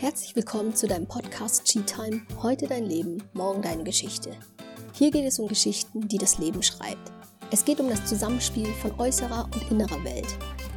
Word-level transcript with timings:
Herzlich 0.00 0.36
willkommen 0.36 0.76
zu 0.76 0.86
deinem 0.86 1.08
Podcast 1.08 1.64
Cheat 1.64 1.88
Time. 1.88 2.22
Heute 2.40 2.68
dein 2.68 2.84
Leben, 2.84 3.20
morgen 3.32 3.62
deine 3.62 3.82
Geschichte. 3.82 4.30
Hier 4.92 5.10
geht 5.10 5.24
es 5.24 5.40
um 5.40 5.48
Geschichten, 5.48 6.06
die 6.06 6.18
das 6.18 6.38
Leben 6.38 6.62
schreibt. 6.62 7.10
Es 7.50 7.64
geht 7.64 7.80
um 7.80 7.88
das 7.88 8.06
Zusammenspiel 8.06 8.68
von 8.74 8.92
äußerer 8.96 9.50
und 9.52 9.72
innerer 9.72 10.04
Welt. 10.04 10.28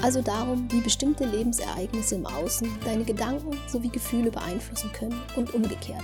Also 0.01 0.23
darum, 0.23 0.67
wie 0.71 0.81
bestimmte 0.81 1.25
Lebensereignisse 1.25 2.15
im 2.15 2.25
Außen 2.25 2.67
deine 2.83 3.03
Gedanken 3.03 3.59
sowie 3.67 3.89
Gefühle 3.89 4.31
beeinflussen 4.31 4.91
können 4.91 5.21
und 5.35 5.53
umgekehrt. 5.53 6.03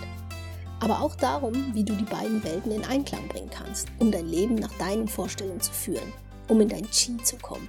Aber 0.82 1.02
auch 1.02 1.16
darum, 1.16 1.74
wie 1.74 1.84
du 1.84 1.96
die 1.96 2.06
beiden 2.06 2.44
Welten 2.44 2.72
in 2.72 2.86
Einklang 2.86 3.28
bringen 3.30 3.50
kannst, 3.50 3.88
um 3.98 4.12
dein 4.12 4.28
Leben 4.28 4.54
nach 4.54 4.78
deinen 4.78 5.08
Vorstellungen 5.08 5.60
zu 5.60 5.72
führen, 5.72 6.14
um 6.50 6.62
in 6.62 6.70
dein 6.70 6.88
Chi 6.92 7.18
zu 7.24 7.36
kommen. 7.38 7.68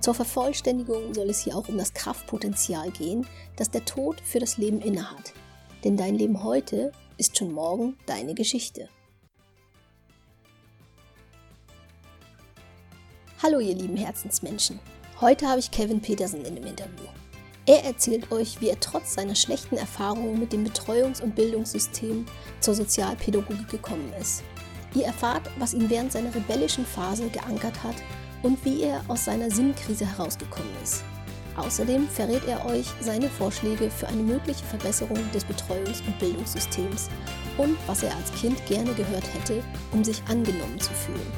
Zur 0.00 0.14
Vervollständigung 0.14 1.12
soll 1.12 1.28
es 1.28 1.40
hier 1.40 1.54
auch 1.54 1.68
um 1.68 1.76
das 1.76 1.92
Kraftpotenzial 1.92 2.90
gehen, 2.90 3.26
das 3.56 3.70
der 3.70 3.84
Tod 3.84 4.18
für 4.22 4.38
das 4.38 4.56
Leben 4.56 4.80
innehat. 4.80 5.34
Denn 5.84 5.98
dein 5.98 6.14
Leben 6.14 6.42
heute 6.42 6.92
ist 7.18 7.36
schon 7.36 7.52
morgen 7.52 7.98
deine 8.06 8.34
Geschichte. 8.34 8.88
Hallo 13.42 13.58
ihr 13.58 13.74
lieben 13.74 13.96
Herzensmenschen. 13.96 14.80
Heute 15.20 15.46
habe 15.46 15.60
ich 15.60 15.70
Kevin 15.70 16.00
Petersen 16.00 16.46
in 16.46 16.54
dem 16.54 16.64
Interview. 16.64 17.04
Er 17.66 17.84
erzählt 17.84 18.32
euch, 18.32 18.58
wie 18.62 18.70
er 18.70 18.80
trotz 18.80 19.14
seiner 19.14 19.34
schlechten 19.34 19.76
Erfahrungen 19.76 20.40
mit 20.40 20.54
dem 20.54 20.64
Betreuungs- 20.64 21.22
und 21.22 21.34
Bildungssystem 21.34 22.24
zur 22.60 22.74
Sozialpädagogik 22.74 23.68
gekommen 23.68 24.12
ist. 24.18 24.42
Ihr 24.94 25.04
erfahrt, 25.04 25.50
was 25.58 25.74
ihn 25.74 25.90
während 25.90 26.10
seiner 26.10 26.34
rebellischen 26.34 26.86
Phase 26.86 27.28
geankert 27.28 27.82
hat 27.82 27.96
und 28.42 28.64
wie 28.64 28.82
er 28.82 29.02
aus 29.08 29.24
seiner 29.24 29.50
Sinnkrise 29.50 30.06
herausgekommen 30.06 30.72
ist. 30.82 31.04
Außerdem 31.56 32.08
verrät 32.08 32.46
er 32.46 32.64
euch 32.66 32.86
seine 33.00 33.28
Vorschläge 33.28 33.90
für 33.90 34.08
eine 34.08 34.22
mögliche 34.22 34.64
Verbesserung 34.64 35.18
des 35.32 35.44
Betreuungs- 35.44 36.04
und 36.06 36.18
Bildungssystems 36.18 37.10
und 37.58 37.76
was 37.86 38.02
er 38.02 38.14
als 38.16 38.32
Kind 38.32 38.64
gerne 38.66 38.94
gehört 38.94 39.24
hätte, 39.34 39.62
um 39.92 40.02
sich 40.02 40.22
angenommen 40.28 40.80
zu 40.80 40.92
fühlen. 40.92 41.32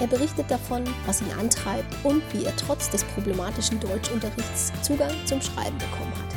Er 0.00 0.08
berichtet 0.08 0.50
davon, 0.50 0.82
was 1.06 1.20
ihn 1.20 1.30
antreibt 1.38 1.94
und 2.04 2.22
wie 2.32 2.44
er 2.44 2.56
trotz 2.56 2.90
des 2.90 3.04
problematischen 3.04 3.78
Deutschunterrichts 3.78 4.72
Zugang 4.82 5.14
zum 5.24 5.40
Schreiben 5.40 5.78
bekommen 5.78 6.12
hat. 6.16 6.34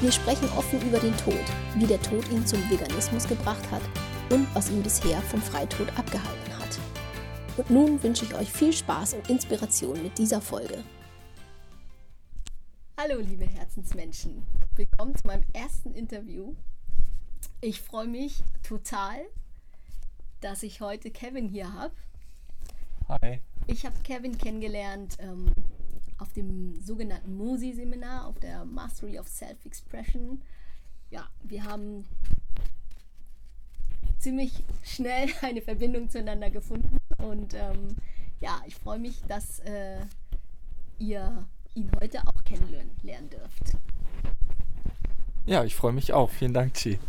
Wir 0.00 0.10
sprechen 0.10 0.48
offen 0.56 0.80
über 0.80 0.98
den 0.98 1.14
Tod, 1.18 1.44
wie 1.74 1.86
der 1.86 2.00
Tod 2.00 2.26
ihn 2.30 2.46
zum 2.46 2.58
Veganismus 2.70 3.28
gebracht 3.28 3.70
hat 3.70 3.82
und 4.30 4.46
was 4.54 4.70
ihn 4.70 4.82
bisher 4.82 5.20
vom 5.22 5.42
Freitod 5.42 5.88
abgehalten 5.98 6.44
hat. 6.44 6.49
Und 7.56 7.68
nun 7.68 8.02
wünsche 8.02 8.24
ich 8.24 8.34
euch 8.34 8.50
viel 8.50 8.72
Spaß 8.72 9.14
und 9.14 9.28
Inspiration 9.28 10.02
mit 10.02 10.16
dieser 10.18 10.40
Folge. 10.40 10.84
Hallo 12.96 13.18
liebe 13.18 13.44
Herzensmenschen, 13.44 14.46
willkommen 14.76 15.16
zu 15.16 15.26
meinem 15.26 15.44
ersten 15.52 15.92
Interview. 15.92 16.54
Ich 17.60 17.80
freue 17.80 18.06
mich 18.06 18.44
total, 18.62 19.18
dass 20.40 20.62
ich 20.62 20.80
heute 20.80 21.10
Kevin 21.10 21.48
hier 21.48 21.72
habe. 21.72 21.94
Hi. 23.08 23.40
Ich 23.66 23.84
habe 23.84 23.96
Kevin 24.04 24.38
kennengelernt 24.38 25.16
ähm, 25.18 25.50
auf 26.18 26.32
dem 26.32 26.80
sogenannten 26.80 27.36
MOSI-Seminar, 27.36 28.26
auf 28.26 28.38
der 28.38 28.64
Mastery 28.64 29.18
of 29.18 29.26
Self-Expression. 29.26 30.40
Ja, 31.10 31.28
wir 31.42 31.64
haben 31.64 32.04
ziemlich 34.18 34.52
schnell 34.84 35.28
eine 35.42 35.62
Verbindung 35.62 36.08
zueinander 36.10 36.50
gefunden. 36.50 36.99
Und 37.22 37.54
ähm, 37.54 37.96
ja, 38.40 38.60
ich 38.66 38.74
freue 38.74 38.98
mich, 38.98 39.22
dass 39.28 39.60
äh, 39.60 40.00
ihr 40.98 41.46
ihn 41.74 41.90
heute 42.00 42.26
auch 42.26 42.44
kennenlernen 42.44 43.30
dürft. 43.30 43.76
Ja, 45.46 45.64
ich 45.64 45.74
freue 45.74 45.92
mich 45.92 46.12
auch. 46.12 46.30
Vielen 46.30 46.54
Dank, 46.54 46.74
Chi. 46.74 46.98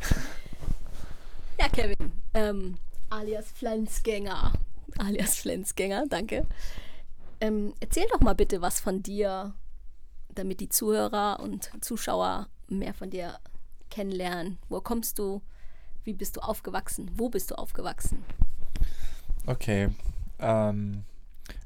Ja, 1.60 1.70
Kevin, 1.70 2.12
ähm, 2.34 2.80
alias 3.12 3.52
Pflanzgänger. 3.52 4.54
Alias 4.98 5.36
Flensgänger, 5.36 6.06
danke. 6.10 6.48
Ähm, 7.40 7.76
erzähl 7.80 8.08
doch 8.12 8.20
mal 8.22 8.34
bitte 8.34 8.62
was 8.62 8.80
von 8.80 9.04
dir, 9.04 9.54
damit 10.30 10.60
die 10.60 10.70
Zuhörer 10.70 11.40
und 11.40 11.70
Zuschauer 11.82 12.48
mehr 12.68 12.96
von 12.96 13.12
dir 13.12 13.38
kennenlernen. 13.92 14.58
Wo 14.70 14.82
kommst 14.82 15.20
du? 15.20 15.42
Wie 16.04 16.14
bist 16.14 16.38
du 16.38 16.42
aufgewachsen? 16.42 17.12
Wo 17.16 17.30
bist 17.30 17.52
du 17.52 17.56
aufgewachsen? 17.56 18.24
Okay. 19.46 19.90
Ähm, 20.40 21.04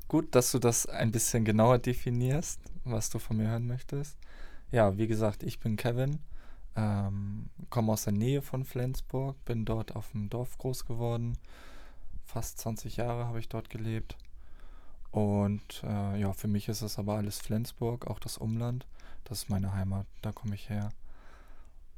gut, 0.07 0.33
dass 0.35 0.51
du 0.51 0.59
das 0.59 0.85
ein 0.85 1.11
bisschen 1.11 1.45
genauer 1.45 1.79
definierst, 1.79 2.59
was 2.83 3.09
du 3.09 3.19
von 3.19 3.37
mir 3.37 3.49
hören 3.49 3.67
möchtest. 3.67 4.17
Ja, 4.71 4.97
wie 4.97 5.07
gesagt, 5.07 5.43
ich 5.43 5.59
bin 5.59 5.77
Kevin, 5.77 6.19
ähm, 6.75 7.49
komme 7.69 7.93
aus 7.93 8.03
der 8.03 8.13
Nähe 8.13 8.41
von 8.41 8.65
Flensburg, 8.65 9.43
bin 9.45 9.65
dort 9.65 9.95
auf 9.95 10.11
dem 10.11 10.29
Dorf 10.29 10.57
groß 10.57 10.85
geworden. 10.85 11.37
Fast 12.25 12.59
20 12.59 12.97
Jahre 12.97 13.27
habe 13.27 13.39
ich 13.39 13.49
dort 13.49 13.69
gelebt. 13.69 14.17
Und 15.11 15.81
äh, 15.83 16.19
ja, 16.19 16.33
für 16.33 16.49
mich 16.49 16.67
ist 16.67 16.81
es 16.81 16.99
aber 16.99 17.15
alles 17.15 17.39
Flensburg, 17.39 18.07
auch 18.07 18.19
das 18.19 18.37
Umland. 18.37 18.85
Das 19.23 19.43
ist 19.43 19.49
meine 19.49 19.73
Heimat, 19.73 20.05
da 20.21 20.31
komme 20.31 20.55
ich 20.55 20.69
her. 20.69 20.89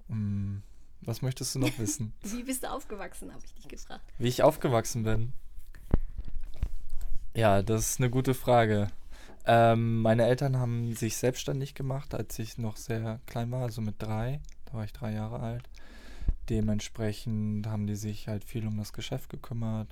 Um, 0.07 0.61
was 1.01 1.21
möchtest 1.21 1.55
du 1.55 1.59
noch 1.59 1.77
wissen? 1.79 2.13
Wie 2.21 2.43
bist 2.43 2.63
du 2.63 2.71
aufgewachsen, 2.71 3.33
habe 3.33 3.43
ich 3.43 3.53
dich 3.53 3.67
gefragt. 3.67 4.03
Wie 4.19 4.27
ich 4.27 4.43
aufgewachsen 4.43 5.03
bin? 5.03 5.33
Ja, 7.37 7.61
das 7.61 7.91
ist 7.91 7.99
eine 7.99 8.09
gute 8.09 8.33
Frage. 8.33 8.87
Ähm, 9.45 10.01
meine 10.01 10.25
Eltern 10.25 10.57
haben 10.57 10.95
sich 10.95 11.17
selbstständig 11.17 11.75
gemacht, 11.75 12.15
als 12.15 12.39
ich 12.39 12.57
noch 12.57 12.77
sehr 12.77 13.19
klein 13.27 13.51
war, 13.51 13.61
also 13.61 13.79
mit 13.79 14.01
drei. 14.01 14.39
Da 14.65 14.73
war 14.73 14.85
ich 14.85 14.91
drei 14.91 15.13
Jahre 15.13 15.39
alt. 15.41 15.69
Dementsprechend 16.49 17.67
haben 17.67 17.85
die 17.85 17.95
sich 17.95 18.27
halt 18.27 18.43
viel 18.43 18.65
um 18.65 18.75
das 18.79 18.91
Geschäft 18.91 19.29
gekümmert. 19.29 19.87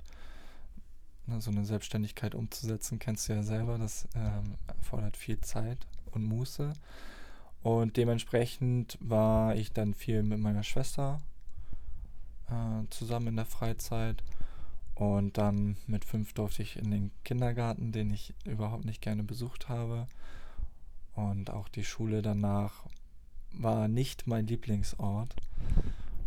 So 1.38 1.52
eine 1.52 1.64
Selbstständigkeit 1.64 2.34
umzusetzen, 2.34 2.98
kennst 2.98 3.28
du 3.28 3.34
ja 3.34 3.44
selber, 3.44 3.78
das 3.78 4.08
ähm, 4.16 4.56
erfordert 4.66 5.16
viel 5.16 5.40
Zeit 5.40 5.86
und 6.10 6.24
Muße. 6.24 6.72
Und 7.62 7.96
dementsprechend 7.96 8.98
war 9.00 9.54
ich 9.54 9.72
dann 9.72 9.94
viel 9.94 10.24
mit 10.24 10.40
meiner 10.40 10.64
Schwester 10.64 11.20
äh, 12.50 12.90
zusammen 12.90 13.28
in 13.28 13.36
der 13.36 13.46
Freizeit. 13.46 14.24
Und 14.96 15.36
dann 15.36 15.76
mit 15.86 16.06
fünf 16.06 16.32
durfte 16.32 16.62
ich 16.62 16.76
in 16.76 16.90
den 16.90 17.10
Kindergarten, 17.22 17.92
den 17.92 18.10
ich 18.10 18.34
überhaupt 18.44 18.86
nicht 18.86 19.02
gerne 19.02 19.22
besucht 19.22 19.68
habe. 19.68 20.06
Und 21.14 21.50
auch 21.50 21.68
die 21.68 21.84
Schule 21.84 22.22
danach 22.22 22.84
war 23.52 23.88
nicht 23.88 24.26
mein 24.26 24.46
Lieblingsort, 24.46 25.36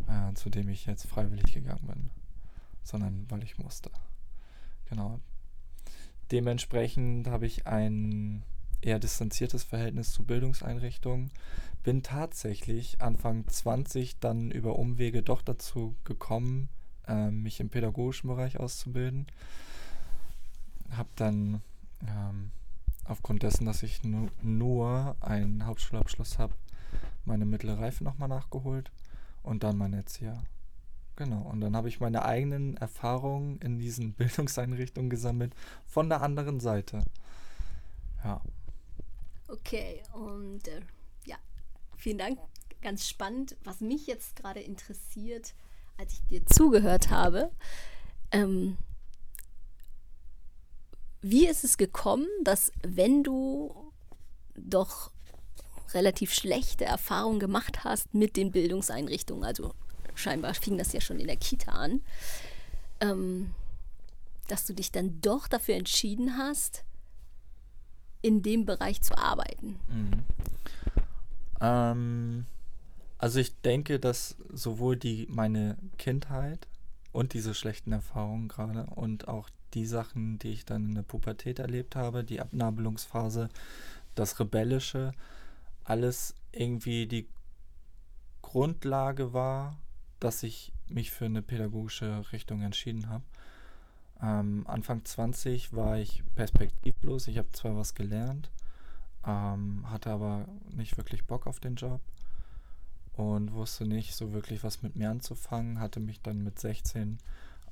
äh, 0.07 0.33
zu 0.35 0.51
dem 0.51 0.69
ich 0.69 0.85
jetzt 0.85 1.07
freiwillig 1.07 1.51
gegangen 1.53 1.87
bin, 1.87 2.09
sondern 2.83 3.25
weil 3.29 3.43
ich 3.43 3.57
musste. 3.57 3.89
Genau. 4.87 5.19
Dementsprechend 6.31 7.27
habe 7.27 7.47
ich 7.47 7.65
ein 7.65 8.43
eher 8.81 8.99
distanziertes 8.99 9.63
Verhältnis 9.63 10.11
zu 10.11 10.23
Bildungseinrichtungen. 10.23 11.31
Bin 11.81 12.03
tatsächlich 12.03 13.01
Anfang 13.01 13.47
20 13.47 14.19
dann 14.19 14.51
über 14.51 14.77
Umwege 14.77 15.23
doch 15.23 15.41
dazu 15.41 15.95
gekommen, 16.03 16.69
äh, 17.09 17.31
mich 17.31 17.59
im 17.59 17.69
pädagogischen 17.69 18.29
Bereich 18.29 18.59
auszubilden. 18.59 19.27
Habe 20.91 21.09
dann 21.15 21.61
ähm, 22.07 22.51
aufgrund 23.03 23.43
dessen, 23.43 23.65
dass 23.65 23.83
ich 23.83 24.03
nu 24.03 24.29
nur 24.41 25.15
einen 25.19 25.65
Hauptschulabschluss 25.65 26.37
habe, 26.37 26.53
meine 27.25 27.45
mittlere 27.45 27.79
Reife 27.79 28.03
nochmal 28.03 28.29
nachgeholt 28.29 28.91
und 29.43 29.63
dann 29.63 29.77
mein 29.77 29.93
Erzieher. 29.93 30.41
Genau, 31.15 31.41
und 31.41 31.59
dann 31.59 31.75
habe 31.75 31.89
ich 31.89 31.99
meine 31.99 32.23
eigenen 32.23 32.77
Erfahrungen 32.77 33.59
in 33.59 33.77
diesen 33.77 34.13
Bildungseinrichtungen 34.15 35.09
gesammelt 35.09 35.53
von 35.85 36.07
der 36.07 36.21
anderen 36.21 36.59
Seite. 36.59 37.03
Ja. 38.23 38.41
Okay, 39.47 40.01
und 40.13 40.67
äh, 40.67 40.81
ja, 41.25 41.37
vielen 41.97 42.19
Dank. 42.19 42.39
Ganz 42.81 43.09
spannend. 43.09 43.57
Was 43.63 43.81
mich 43.81 44.07
jetzt 44.07 44.37
gerade 44.37 44.61
interessiert, 44.61 45.53
als 45.99 46.13
ich 46.13 46.25
dir 46.27 46.45
zugehört 46.45 47.09
habe, 47.09 47.51
ähm, 48.31 48.77
wie 51.21 51.45
ist 51.45 51.65
es 51.65 51.77
gekommen, 51.77 52.27
dass 52.43 52.71
wenn 52.81 53.23
du 53.23 53.91
doch 54.55 55.11
relativ 55.93 56.33
schlechte 56.33 56.85
Erfahrungen 56.85 57.39
gemacht 57.39 57.83
hast 57.83 58.13
mit 58.13 58.37
den 58.37 58.51
Bildungseinrichtungen, 58.51 59.43
also 59.43 59.73
scheinbar 60.15 60.53
fing 60.53 60.77
das 60.77 60.93
ja 60.93 61.01
schon 61.01 61.19
in 61.19 61.27
der 61.27 61.35
Kita 61.35 61.71
an, 61.71 62.01
ähm, 63.01 63.53
dass 64.47 64.65
du 64.65 64.73
dich 64.73 64.91
dann 64.93 65.19
doch 65.19 65.49
dafür 65.49 65.75
entschieden 65.75 66.37
hast, 66.37 66.85
in 68.21 68.41
dem 68.41 68.65
Bereich 68.65 69.01
zu 69.01 69.17
arbeiten. 69.17 69.79
Mhm. 69.89 70.23
Ähm, 71.59 72.45
also 73.19 73.39
ich 73.39 73.59
denke, 73.61 73.99
dass 73.99 74.37
sowohl 74.49 74.95
die 74.95 75.27
meine 75.29 75.77
Kindheit 75.97 76.67
und 77.11 77.33
diese 77.33 77.53
schlechten 77.53 77.91
Erfahrungen 77.91 78.47
gerade 78.47 78.85
und 78.95 79.27
auch 79.27 79.49
die 79.73 79.85
Sachen, 79.85 80.39
die 80.39 80.53
ich 80.53 80.65
dann 80.65 80.85
in 80.85 80.95
der 80.95 81.03
Pubertät 81.03 81.59
erlebt 81.59 81.97
habe, 81.97 82.23
die 82.23 82.39
Abnabelungsphase, 82.39 83.49
das 84.15 84.39
Rebellische, 84.39 85.11
alles 85.83 86.33
irgendwie 86.53 87.07
die 87.07 87.27
Grundlage 88.41 89.33
war, 89.33 89.77
dass 90.21 90.41
ich 90.41 90.71
mich 90.87 91.11
für 91.11 91.25
eine 91.25 91.41
pädagogische 91.41 92.23
Richtung 92.31 92.61
entschieden 92.61 93.09
habe. 93.09 93.23
Ähm, 94.21 94.65
Anfang 94.65 95.03
20 95.03 95.73
war 95.73 95.97
ich 95.97 96.23
perspektivlos. 96.35 97.27
Ich 97.27 97.37
habe 97.37 97.51
zwar 97.51 97.75
was 97.75 97.95
gelernt, 97.95 98.49
ähm, 99.27 99.83
hatte 99.89 100.09
aber 100.09 100.47
nicht 100.71 100.95
wirklich 100.95 101.25
Bock 101.25 101.47
auf 101.47 101.59
den 101.59 101.75
Job 101.75 101.99
und 103.19 103.51
wusste 103.51 103.85
nicht 103.85 104.15
so 104.15 104.31
wirklich, 104.31 104.63
was 104.63 104.81
mit 104.81 104.95
mir 104.95 105.09
anzufangen. 105.09 105.81
Hatte 105.81 105.99
mich 105.99 106.21
dann 106.21 106.41
mit 106.41 106.57
16 106.57 107.17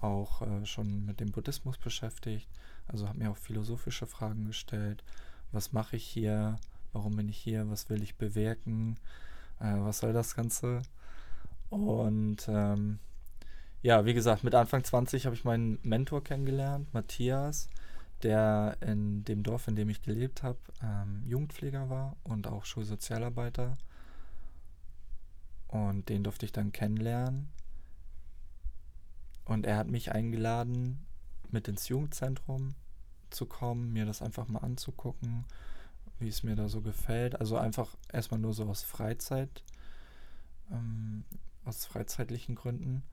auch 0.02 0.42
äh, 0.42 0.66
schon 0.66 1.06
mit 1.06 1.22
dem 1.22 1.32
Buddhismus 1.32 1.78
beschäftigt. 1.78 2.50
Also 2.86 3.08
habe 3.08 3.20
mir 3.20 3.32
auch 3.32 3.38
philosophische 3.38 4.08
Fragen 4.08 4.46
gestellt. 4.46 5.06
Was 5.54 5.72
mache 5.72 5.96
ich 5.96 6.04
hier? 6.04 6.58
Warum 6.92 7.16
bin 7.16 7.30
ich 7.30 7.38
hier? 7.38 7.70
Was 7.70 7.90
will 7.90 8.04
ich 8.04 8.18
bewirken? 8.18 8.98
Äh, 9.62 9.78
was 9.80 10.00
soll 10.00 10.12
das 10.12 10.36
Ganze? 10.36 10.82
Und 11.70 12.46
ähm, 12.50 13.00
ja, 13.82 14.04
wie 14.04 14.14
gesagt, 14.14 14.44
mit 14.44 14.54
Anfang 14.54 14.84
20 14.84 15.28
habe 15.28 15.36
ich 15.36 15.46
meinen 15.46 15.80
Mentor 15.82 16.26
kennengelernt, 16.26 16.94
Matthias, 16.94 17.70
der 18.22 18.76
in 18.82 19.24
dem 19.24 19.44
Dorf, 19.44 19.70
in 19.70 19.78
dem 19.78 19.88
ich 19.88 20.02
gelebt 20.02 20.44
habe, 20.44 20.60
ähm, 20.84 21.24
Jugendpfleger 21.26 21.90
war 21.90 22.18
und 22.26 22.48
auch 22.48 22.66
Schulsozialarbeiter. 22.66 23.78
Und 25.68 26.10
den 26.10 26.24
durfte 26.24 26.46
ich 26.46 26.52
dann 26.52 26.72
kennenlernen. 26.72 27.50
Und 29.46 29.66
er 29.66 29.78
hat 29.78 29.88
mich 29.88 30.12
eingeladen, 30.12 31.06
mit 31.50 31.68
ins 31.68 31.88
Jugendzentrum 31.88 32.76
zu 33.30 33.46
kommen, 33.46 33.94
mir 33.94 34.06
das 34.06 34.22
einfach 34.22 34.48
mal 34.48 34.60
anzugucken, 34.60 35.46
wie 36.20 36.28
es 36.28 36.44
mir 36.44 36.56
da 36.56 36.68
so 36.68 36.82
gefällt. 36.82 37.40
Also 37.40 37.58
einfach 37.58 37.96
erstmal 38.12 38.40
nur 38.40 38.54
so 38.54 38.66
aus 38.66 38.84
Freizeit, 38.84 39.64
ähm, 40.72 41.24
aus 41.66 41.86
freizeitlichen 41.86 42.56
Gründen. 42.56 43.04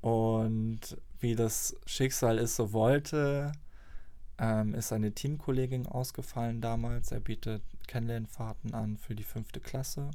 Und 0.00 0.96
wie 1.20 1.34
das 1.34 1.76
Schicksal 1.86 2.38
es 2.38 2.56
so 2.56 2.72
wollte, 2.72 3.52
ähm, 4.38 4.74
ist 4.74 4.92
eine 4.92 5.12
Teamkollegin 5.12 5.86
ausgefallen 5.86 6.60
damals. 6.60 7.10
Er 7.10 7.20
bietet 7.20 7.62
Kennenlernfahrten 7.86 8.74
an 8.74 8.96
für 8.96 9.14
die 9.14 9.24
fünfte 9.24 9.60
Klasse. 9.60 10.10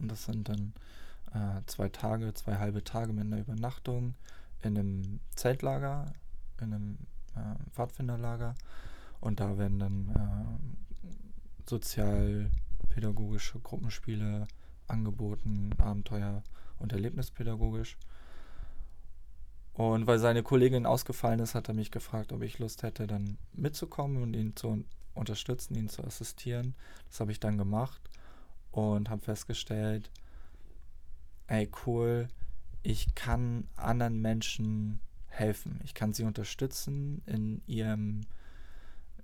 Und 0.00 0.10
das 0.10 0.24
sind 0.24 0.48
dann 0.48 0.72
äh, 1.34 1.60
zwei 1.66 1.88
Tage, 1.88 2.32
zwei 2.34 2.56
halbe 2.58 2.84
Tage 2.84 3.12
mit 3.12 3.24
einer 3.26 3.38
Übernachtung 3.38 4.14
in 4.62 4.78
einem 4.78 5.20
Zeltlager, 5.34 6.12
in 6.60 6.74
einem 6.74 6.98
äh, 7.34 7.54
Pfadfinderlager. 7.70 8.54
Und 9.20 9.40
da 9.40 9.58
werden 9.58 9.78
dann 9.78 10.08
äh, 10.08 10.44
sozialpädagogische 11.68 13.58
Gruppenspiele 13.60 14.46
angeboten, 14.86 15.74
Abenteuer 15.78 16.42
und 16.78 16.92
erlebnispädagogisch. 16.92 17.98
Und 19.74 20.06
weil 20.06 20.18
seine 20.18 20.42
Kollegin 20.42 20.86
ausgefallen 20.86 21.40
ist, 21.40 21.54
hat 21.54 21.68
er 21.68 21.74
mich 21.74 21.90
gefragt, 21.92 22.32
ob 22.32 22.42
ich 22.42 22.58
Lust 22.58 22.82
hätte, 22.82 23.06
dann 23.06 23.38
mitzukommen 23.52 24.22
und 24.22 24.34
ihn 24.34 24.56
zu 24.56 24.84
unterstützen, 25.14 25.76
ihn 25.76 25.88
zu 25.88 26.02
assistieren. 26.02 26.74
Das 27.08 27.20
habe 27.20 27.30
ich 27.30 27.38
dann 27.38 27.58
gemacht 27.58 28.00
und 28.70 29.10
habe 29.10 29.22
festgestellt, 29.22 30.10
ey 31.46 31.68
cool, 31.86 32.28
ich 32.82 33.14
kann 33.14 33.68
anderen 33.76 34.20
Menschen 34.20 35.00
helfen. 35.26 35.80
Ich 35.84 35.94
kann 35.94 36.12
sie 36.12 36.24
unterstützen 36.24 37.22
in 37.26 37.62
ihrem 37.66 38.22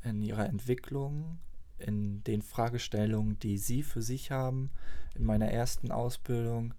in 0.03 0.23
ihrer 0.23 0.47
Entwicklung, 0.47 1.39
in 1.79 2.23
den 2.25 2.43
Fragestellungen, 2.43 3.39
die 3.39 3.59
sie 3.59 3.83
für 3.83 4.03
sich 4.03 4.31
haben. 4.31 4.71
In 5.15 5.25
meiner 5.25 5.49
ersten 5.49 5.91
Ausbildung 5.91 6.75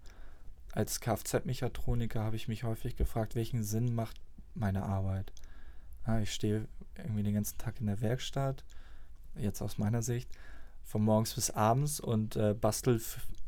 als 0.72 1.00
Kfz-Mechatroniker 1.00 2.22
habe 2.22 2.36
ich 2.36 2.48
mich 2.48 2.64
häufig 2.64 2.96
gefragt, 2.96 3.34
welchen 3.34 3.64
Sinn 3.64 3.94
macht 3.94 4.20
meine 4.54 4.84
Arbeit? 4.84 5.32
Ja, 6.06 6.20
ich 6.20 6.32
stehe 6.32 6.68
irgendwie 6.96 7.22
den 7.22 7.34
ganzen 7.34 7.58
Tag 7.58 7.80
in 7.80 7.86
der 7.86 8.00
Werkstatt, 8.00 8.64
jetzt 9.34 9.60
aus 9.60 9.78
meiner 9.78 10.02
Sicht, 10.02 10.30
von 10.86 11.02
morgens 11.02 11.34
bis 11.34 11.50
abends 11.50 12.00
und 12.00 12.36
äh, 12.36 12.54
bastel 12.54 13.02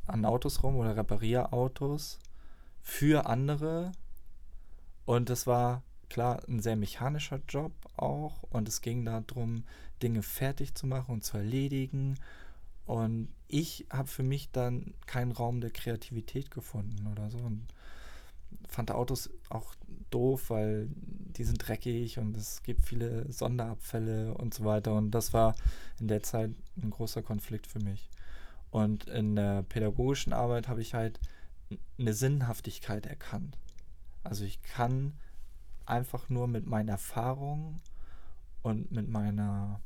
an 0.06 0.26
Autos 0.26 0.62
rum 0.62 0.76
oder 0.76 0.96
repariere 0.96 1.52
Autos 1.52 2.18
für 2.82 3.24
andere. 3.26 3.92
Und 5.06 5.30
das 5.30 5.46
war 5.46 5.82
klar 6.10 6.42
ein 6.46 6.60
sehr 6.60 6.76
mechanischer 6.76 7.40
Job 7.48 7.72
auch. 7.96 8.42
Und 8.50 8.68
es 8.68 8.82
ging 8.82 9.06
darum, 9.06 9.64
Dinge 10.02 10.22
fertig 10.22 10.74
zu 10.74 10.86
machen 10.86 11.14
und 11.14 11.24
zu 11.24 11.38
erledigen 11.38 12.18
und 12.88 13.28
ich 13.48 13.86
habe 13.90 14.08
für 14.08 14.22
mich 14.22 14.50
dann 14.50 14.94
keinen 15.04 15.32
Raum 15.32 15.60
der 15.60 15.68
Kreativität 15.68 16.50
gefunden 16.50 17.06
oder 17.06 17.30
so. 17.30 17.36
Und 17.36 17.66
fand 18.68 18.90
Autos 18.90 19.30
auch 19.48 19.74
doof, 20.10 20.50
weil 20.50 20.88
die 20.90 21.44
sind 21.44 21.66
dreckig 21.66 22.18
und 22.18 22.36
es 22.36 22.62
gibt 22.62 22.82
viele 22.82 23.30
Sonderabfälle 23.32 24.34
und 24.34 24.54
so 24.54 24.64
weiter. 24.64 24.94
Und 24.94 25.10
das 25.10 25.32
war 25.32 25.54
in 26.00 26.08
der 26.08 26.22
Zeit 26.22 26.50
ein 26.82 26.90
großer 26.90 27.22
Konflikt 27.22 27.66
für 27.66 27.80
mich. 27.80 28.08
Und 28.70 29.04
in 29.08 29.36
der 29.36 29.62
pädagogischen 29.62 30.32
Arbeit 30.32 30.68
habe 30.68 30.80
ich 30.80 30.94
halt 30.94 31.20
eine 31.98 32.12
Sinnhaftigkeit 32.12 33.06
erkannt. 33.06 33.56
Also 34.24 34.44
ich 34.44 34.62
kann 34.62 35.14
einfach 35.86 36.28
nur 36.28 36.48
mit 36.48 36.66
meinen 36.66 36.88
Erfahrungen 36.88 37.80
und 38.62 38.90
mit 38.90 39.08
meiner 39.08 39.80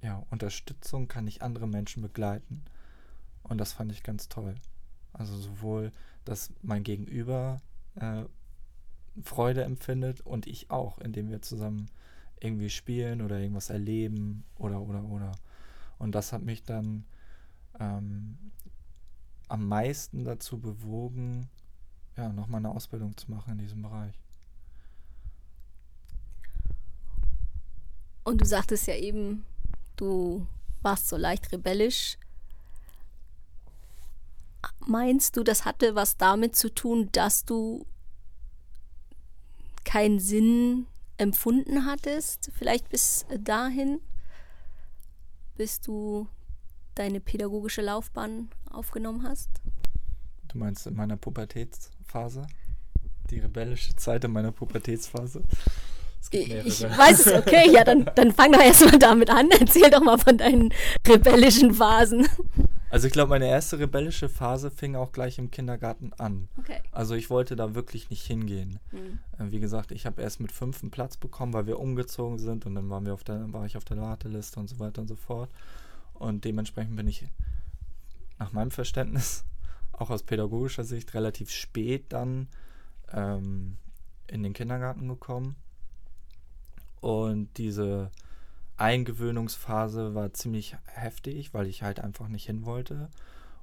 ja, 0.00 0.24
Unterstützung 0.30 1.08
kann 1.08 1.26
ich 1.26 1.42
andere 1.42 1.66
Menschen 1.66 2.02
begleiten. 2.02 2.64
Und 3.42 3.58
das 3.58 3.72
fand 3.72 3.92
ich 3.92 4.02
ganz 4.02 4.28
toll. 4.28 4.54
Also 5.12 5.36
sowohl, 5.36 5.92
dass 6.24 6.52
mein 6.62 6.84
Gegenüber 6.84 7.60
äh, 8.00 8.24
Freude 9.22 9.64
empfindet 9.64 10.20
und 10.20 10.46
ich 10.46 10.70
auch, 10.70 10.98
indem 10.98 11.30
wir 11.30 11.42
zusammen 11.42 11.86
irgendwie 12.40 12.70
spielen 12.70 13.20
oder 13.20 13.38
irgendwas 13.38 13.70
erleben 13.70 14.44
oder 14.56 14.80
oder 14.80 15.04
oder. 15.04 15.32
Und 15.98 16.14
das 16.14 16.32
hat 16.32 16.42
mich 16.42 16.62
dann 16.62 17.04
ähm, 17.80 18.38
am 19.48 19.66
meisten 19.66 20.24
dazu 20.24 20.60
bewogen, 20.60 21.48
ja, 22.16 22.28
nochmal 22.32 22.58
eine 22.58 22.70
Ausbildung 22.70 23.16
zu 23.16 23.30
machen 23.30 23.52
in 23.52 23.58
diesem 23.58 23.82
Bereich. 23.82 24.14
Und 28.24 28.40
du 28.40 28.44
sagtest 28.44 28.86
ja 28.86 28.94
eben, 28.94 29.44
du 29.96 30.46
warst 30.82 31.08
so 31.08 31.16
leicht 31.16 31.50
rebellisch. 31.50 32.18
Meinst 34.86 35.36
du, 35.36 35.42
das 35.42 35.64
hatte 35.64 35.94
was 35.94 36.16
damit 36.16 36.56
zu 36.56 36.72
tun, 36.74 37.08
dass 37.12 37.44
du 37.44 37.86
keinen 39.84 40.18
Sinn 40.20 40.86
empfunden 41.16 41.84
hattest, 41.84 42.50
vielleicht 42.54 42.88
bis 42.88 43.26
dahin, 43.40 44.00
bis 45.56 45.80
du 45.80 46.28
deine 46.94 47.20
pädagogische 47.20 47.82
Laufbahn 47.82 48.48
aufgenommen 48.70 49.22
hast? 49.24 49.50
Du 50.48 50.58
meinst 50.58 50.86
in 50.86 50.94
meiner 50.94 51.16
Pubertätsphase? 51.16 52.46
Die 53.30 53.38
rebellische 53.40 53.94
Zeit 53.96 54.24
in 54.24 54.32
meiner 54.32 54.52
Pubertätsphase? 54.52 55.42
ich 56.30 56.82
weiß 56.82 57.26
es, 57.26 57.32
okay, 57.32 57.70
ja, 57.70 57.84
dann, 57.84 58.10
dann 58.14 58.32
fang 58.32 58.52
doch 58.52 58.60
erstmal 58.60 58.98
damit 58.98 59.30
an. 59.30 59.50
Erzähl 59.50 59.90
doch 59.90 60.02
mal 60.02 60.18
von 60.18 60.36
deinen 60.36 60.72
rebellischen 61.06 61.74
Phasen. 61.74 62.28
Also 62.90 63.06
ich 63.06 63.12
glaube, 63.12 63.30
meine 63.30 63.48
erste 63.48 63.78
rebellische 63.78 64.28
Phase 64.28 64.70
fing 64.70 64.96
auch 64.96 65.12
gleich 65.12 65.38
im 65.38 65.50
Kindergarten 65.50 66.12
an. 66.14 66.48
Okay. 66.58 66.80
Also 66.90 67.14
ich 67.14 67.28
wollte 67.28 67.54
da 67.54 67.74
wirklich 67.74 68.08
nicht 68.10 68.24
hingehen. 68.24 68.80
Mhm. 68.92 69.18
Äh, 69.38 69.50
wie 69.50 69.60
gesagt, 69.60 69.92
ich 69.92 70.06
habe 70.06 70.22
erst 70.22 70.40
mit 70.40 70.52
fünf 70.52 70.82
einen 70.82 70.90
Platz 70.90 71.16
bekommen, 71.16 71.52
weil 71.52 71.66
wir 71.66 71.78
umgezogen 71.78 72.38
sind 72.38 72.64
und 72.66 72.74
dann 72.74 72.88
waren 72.88 73.04
wir 73.04 73.14
auf 73.14 73.24
der, 73.24 73.52
war 73.52 73.66
ich 73.66 73.76
auf 73.76 73.84
der 73.84 73.98
Warteliste 73.98 74.58
und 74.58 74.68
so 74.68 74.78
weiter 74.78 75.02
und 75.02 75.08
so 75.08 75.16
fort. 75.16 75.50
Und 76.14 76.44
dementsprechend 76.44 76.96
bin 76.96 77.08
ich 77.08 77.26
nach 78.38 78.52
meinem 78.52 78.70
Verständnis, 78.70 79.44
auch 79.92 80.10
aus 80.10 80.22
pädagogischer 80.22 80.84
Sicht, 80.84 81.12
relativ 81.14 81.50
spät 81.50 82.06
dann 82.08 82.48
ähm, 83.12 83.76
in 84.28 84.42
den 84.42 84.54
Kindergarten 84.54 85.08
gekommen. 85.08 85.56
Und 87.00 87.56
diese 87.58 88.10
Eingewöhnungsphase 88.78 90.14
war 90.14 90.32
ziemlich 90.32 90.76
heftig, 90.86 91.52
weil 91.52 91.66
ich 91.66 91.82
halt 91.82 92.00
einfach 92.00 92.28
nicht 92.28 92.46
hin 92.46 92.64
wollte. 92.64 93.08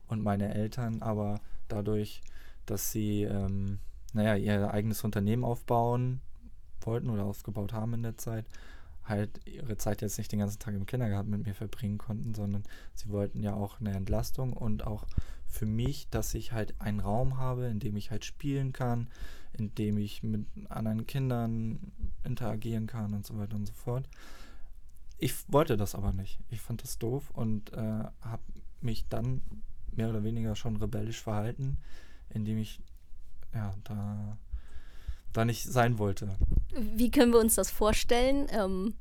Und 0.08 0.22
meine 0.22 0.54
Eltern 0.54 1.02
aber 1.02 1.40
dadurch, 1.68 2.22
dass 2.66 2.92
sie, 2.92 3.24
ähm, 3.24 3.80
naja, 4.14 4.36
ihr 4.36 4.72
eigenes 4.72 5.04
Unternehmen 5.04 5.44
aufbauen 5.44 6.22
wollten 6.82 7.10
oder 7.10 7.24
aufgebaut 7.24 7.74
haben 7.74 7.94
in 7.94 8.04
der 8.04 8.18
Zeit, 8.18 8.46
halt 9.06 9.30
ihre 9.46 9.78
Zeit 9.78 10.02
jetzt 10.02 10.18
nicht 10.18 10.32
den 10.32 10.40
ganzen 10.40 10.60
Tag 10.60 10.74
im 10.74 10.86
Kindergarten 10.86 11.30
mit 11.30 11.46
mir 11.46 11.54
verbringen 11.54 11.98
konnten, 11.98 12.34
sondern 12.34 12.64
sie 12.94 13.10
wollten 13.10 13.42
ja 13.42 13.54
auch 13.54 13.80
eine 13.80 13.94
Entlastung 13.94 14.54
und 14.54 14.86
auch 14.86 15.06
für 15.48 15.66
mich, 15.66 16.08
dass 16.10 16.34
ich 16.34 16.52
halt 16.52 16.74
einen 16.80 17.00
Raum 17.00 17.38
habe, 17.38 17.66
in 17.68 17.80
dem 17.80 17.96
ich 17.96 18.12
halt 18.12 18.26
spielen 18.26 18.74
kann, 18.74 19.08
in 19.54 19.74
dem 19.76 19.98
ich 19.98 20.24
mit 20.24 20.46
anderen 20.70 21.08
Kindern 21.08 21.80
interagieren 22.24 22.88
kann 22.88 23.14
und 23.14 23.26
so 23.26 23.38
weiter 23.38 23.56
und 23.56 23.68
so 23.68 23.74
fort. 23.74 24.10
Ich 25.18 25.34
wollte 25.48 25.78
das 25.78 25.96
aber 25.96 26.12
nicht. 26.12 26.40
Ich 26.50 26.62
fand 26.62 26.84
das 26.84 26.98
doof 26.98 27.32
und 27.34 27.74
äh, 27.74 28.04
habe 28.22 28.44
mich 28.82 29.08
dann 29.08 29.42
mehr 29.92 30.10
oder 30.10 30.24
weniger 30.24 30.56
schon 30.56 30.76
rebellisch 30.76 31.22
verhalten, 31.22 31.78
indem 32.30 32.58
ich 32.58 32.82
ja 33.54 33.74
da, 33.84 34.38
da 35.32 35.46
nicht 35.46 35.64
sein 35.64 35.98
wollte. 35.98 36.36
Wie 36.74 37.10
können 37.10 37.32
wir 37.32 37.40
uns 37.40 37.56
das 37.56 37.72
vorstellen? 37.72 38.48
Ähm, 38.52 38.96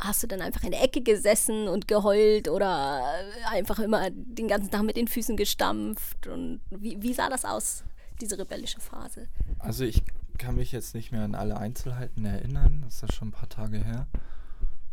hast 0.00 0.22
du 0.22 0.26
dann 0.26 0.40
einfach 0.40 0.64
in 0.64 0.72
der 0.72 0.82
Ecke 0.82 1.02
gesessen 1.02 1.68
und 1.68 1.86
geheult 1.86 2.48
oder 2.48 3.04
einfach 3.50 3.78
immer 3.78 4.10
den 4.10 4.48
ganzen 4.48 4.70
Tag 4.70 4.82
mit 4.82 4.96
den 4.96 5.08
Füßen 5.08 5.36
gestampft? 5.36 6.26
Und 6.26 6.60
wie, 6.70 7.00
wie 7.00 7.12
sah 7.12 7.28
das 7.28 7.44
aus, 7.44 7.84
diese 8.20 8.38
rebellische 8.38 8.80
Phase? 8.80 9.28
Also 9.58 9.84
ich 9.84 10.02
kann 10.38 10.56
mich 10.56 10.72
jetzt 10.72 10.94
nicht 10.94 11.12
mehr 11.12 11.22
an 11.22 11.34
alle 11.34 11.56
Einzelheiten 11.58 12.24
erinnern, 12.24 12.80
das 12.84 12.96
ist 12.96 13.02
ja 13.02 13.12
schon 13.12 13.28
ein 13.28 13.32
paar 13.32 13.48
Tage 13.48 13.78
her. 13.78 14.06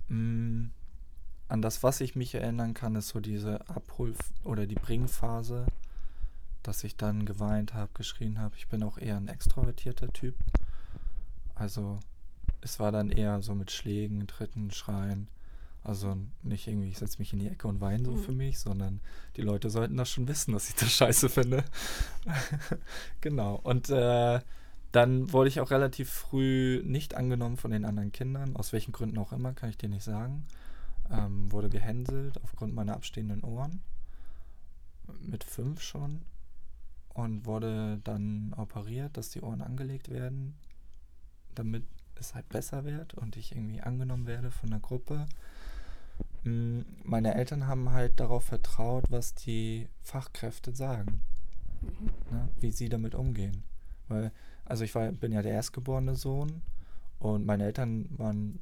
Mm, 0.09 0.65
an 1.49 1.61
das, 1.61 1.83
was 1.83 2.01
ich 2.01 2.15
mich 2.15 2.35
erinnern 2.35 2.73
kann, 2.73 2.95
ist 2.95 3.09
so 3.09 3.19
diese 3.19 3.67
Abhol- 3.69 4.15
oder 4.43 4.67
die 4.67 4.75
Bringphase, 4.75 5.65
dass 6.63 6.83
ich 6.83 6.97
dann 6.97 7.25
geweint 7.25 7.73
habe, 7.73 7.91
geschrien 7.93 8.39
habe. 8.39 8.55
Ich 8.57 8.67
bin 8.67 8.83
auch 8.83 8.97
eher 8.97 9.17
ein 9.17 9.29
extrovertierter 9.29 10.11
Typ. 10.11 10.35
Also 11.55 11.99
es 12.61 12.79
war 12.79 12.91
dann 12.91 13.09
eher 13.09 13.41
so 13.41 13.55
mit 13.55 13.71
Schlägen, 13.71 14.27
Tritten, 14.27 14.71
Schreien. 14.71 15.29
Also 15.83 16.17
nicht 16.43 16.67
irgendwie, 16.67 16.89
ich 16.89 16.97
setze 16.97 17.19
mich 17.19 17.31
in 17.31 17.39
die 17.39 17.47
Ecke 17.47 17.67
und 17.67 17.79
weine 17.79 18.03
so 18.03 18.11
mhm. 18.11 18.23
für 18.23 18.33
mich, 18.33 18.59
sondern 18.59 18.99
die 19.37 19.41
Leute 19.41 19.69
sollten 19.69 19.95
das 19.95 20.09
schon 20.09 20.27
wissen, 20.27 20.51
dass 20.51 20.67
ich 20.67 20.75
das 20.75 20.91
scheiße 20.93 21.29
finde. 21.29 21.63
genau. 23.21 23.55
Und 23.63 23.89
äh, 23.89 24.41
dann 24.91 25.31
wurde 25.33 25.49
ich 25.49 25.59
auch 25.59 25.71
relativ 25.71 26.09
früh 26.09 26.81
nicht 26.83 27.15
angenommen 27.15 27.57
von 27.57 27.71
den 27.71 27.85
anderen 27.85 28.11
Kindern, 28.11 28.55
aus 28.55 28.73
welchen 28.73 28.91
Gründen 28.91 29.17
auch 29.17 29.31
immer, 29.31 29.53
kann 29.53 29.69
ich 29.69 29.77
dir 29.77 29.89
nicht 29.89 30.03
sagen 30.03 30.45
ähm, 31.11 31.51
wurde 31.51 31.69
gehänselt 31.69 32.41
aufgrund 32.43 32.73
meiner 32.73 32.93
abstehenden 32.93 33.43
Ohren. 33.43 33.81
Mit 35.21 35.43
fünf 35.43 35.81
schon. 35.81 36.21
Und 37.09 37.45
wurde 37.45 37.99
dann 38.03 38.53
operiert, 38.57 39.17
dass 39.17 39.29
die 39.29 39.41
Ohren 39.41 39.61
angelegt 39.61 40.09
werden, 40.09 40.55
damit 41.55 41.83
es 42.15 42.35
halt 42.35 42.47
besser 42.49 42.85
wird 42.85 43.15
und 43.15 43.37
ich 43.37 43.53
irgendwie 43.53 43.81
angenommen 43.81 44.27
werde 44.27 44.51
von 44.51 44.69
der 44.69 44.79
Gruppe. 44.79 45.25
Mm, 46.43 46.81
meine 47.03 47.33
Eltern 47.33 47.65
haben 47.65 47.91
halt 47.91 48.19
darauf 48.19 48.43
vertraut, 48.43 49.05
was 49.09 49.33
die 49.33 49.87
Fachkräfte 50.03 50.75
sagen, 50.75 51.21
mhm. 51.81 52.11
ne, 52.31 52.49
wie 52.59 52.71
sie 52.71 52.89
damit 52.89 53.15
umgehen. 53.15 53.63
Weil, 54.07 54.31
also 54.67 54.83
ich 54.83 54.93
war, 54.95 55.11
bin 55.11 55.31
ja 55.31 55.41
der 55.41 55.53
erstgeborene 55.53 56.15
Sohn 56.15 56.61
und 57.19 57.45
meine 57.45 57.65
Eltern 57.65 58.07
waren 58.17 58.59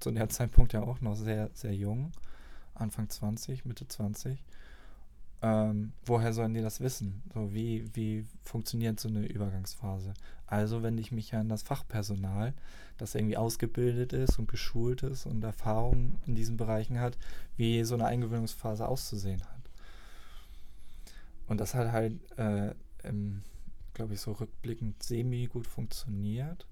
zu 0.00 0.10
dem 0.10 0.30
Zeitpunkt 0.30 0.72
ja 0.72 0.82
auch 0.82 1.00
noch 1.00 1.16
sehr, 1.16 1.50
sehr 1.54 1.74
jung, 1.74 2.12
Anfang 2.74 3.08
20, 3.08 3.64
Mitte 3.64 3.86
20. 3.86 4.42
Ähm, 5.42 5.92
woher 6.06 6.32
sollen 6.32 6.54
die 6.54 6.62
das 6.62 6.80
wissen? 6.80 7.22
So, 7.34 7.52
wie, 7.52 7.84
wie 7.94 8.24
funktioniert 8.42 8.98
so 8.98 9.08
eine 9.08 9.26
Übergangsphase? 9.26 10.14
Also 10.46 10.82
wende 10.82 11.02
ich 11.02 11.12
mich 11.12 11.32
ja 11.32 11.40
an 11.40 11.48
das 11.48 11.62
Fachpersonal, 11.62 12.54
das 12.96 13.14
irgendwie 13.14 13.36
ausgebildet 13.36 14.12
ist 14.12 14.38
und 14.38 14.50
geschult 14.50 15.02
ist 15.02 15.26
und 15.26 15.44
Erfahrung 15.44 16.18
in 16.26 16.34
diesen 16.34 16.56
Bereichen 16.56 16.98
hat, 16.98 17.18
wie 17.56 17.84
so 17.84 17.94
eine 17.94 18.06
Eingewöhnungsphase 18.06 18.86
auszusehen 18.88 19.42
hat. 19.42 19.70
Und 21.46 21.60
das 21.60 21.74
hat 21.74 21.92
halt, 21.92 22.14
äh, 22.38 22.74
glaube 23.94 24.14
ich, 24.14 24.20
so 24.20 24.32
rückblickend 24.32 25.02
semi 25.02 25.46
gut 25.46 25.66
funktioniert. 25.66 26.66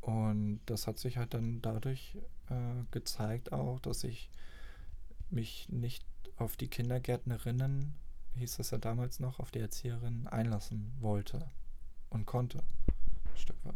Und 0.00 0.60
das 0.66 0.86
hat 0.86 0.98
sich 0.98 1.16
halt 1.16 1.32
dann 1.32 1.62
dadurch 1.62 2.18
äh, 2.50 2.84
gezeigt 2.90 3.52
auch, 3.52 3.80
dass 3.80 4.04
ich 4.04 4.28
mich 5.30 5.68
nicht 5.70 6.04
auf 6.36 6.56
die 6.56 6.68
Kindergärtnerinnen, 6.68 7.94
hieß 8.34 8.56
das 8.56 8.70
ja 8.70 8.78
damals 8.78 9.20
noch, 9.20 9.38
auf 9.38 9.50
die 9.50 9.60
Erzieherinnen 9.60 10.26
einlassen 10.26 10.92
wollte 11.00 11.48
und 12.10 12.26
konnte. 12.26 12.58
Ein 12.58 13.36
Stück 13.36 13.64
weit. 13.64 13.74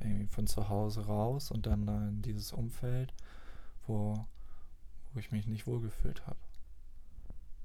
Irgendwie 0.00 0.28
von 0.28 0.46
zu 0.46 0.68
Hause 0.68 1.06
raus 1.06 1.50
und 1.50 1.66
dann 1.66 1.86
da 1.86 2.08
in 2.08 2.22
dieses 2.22 2.52
Umfeld, 2.52 3.12
wo, 3.86 4.26
wo 5.12 5.20
ich 5.20 5.32
mich 5.32 5.46
nicht 5.46 5.66
wohlgefühlt 5.66 6.26
habe. 6.26 6.38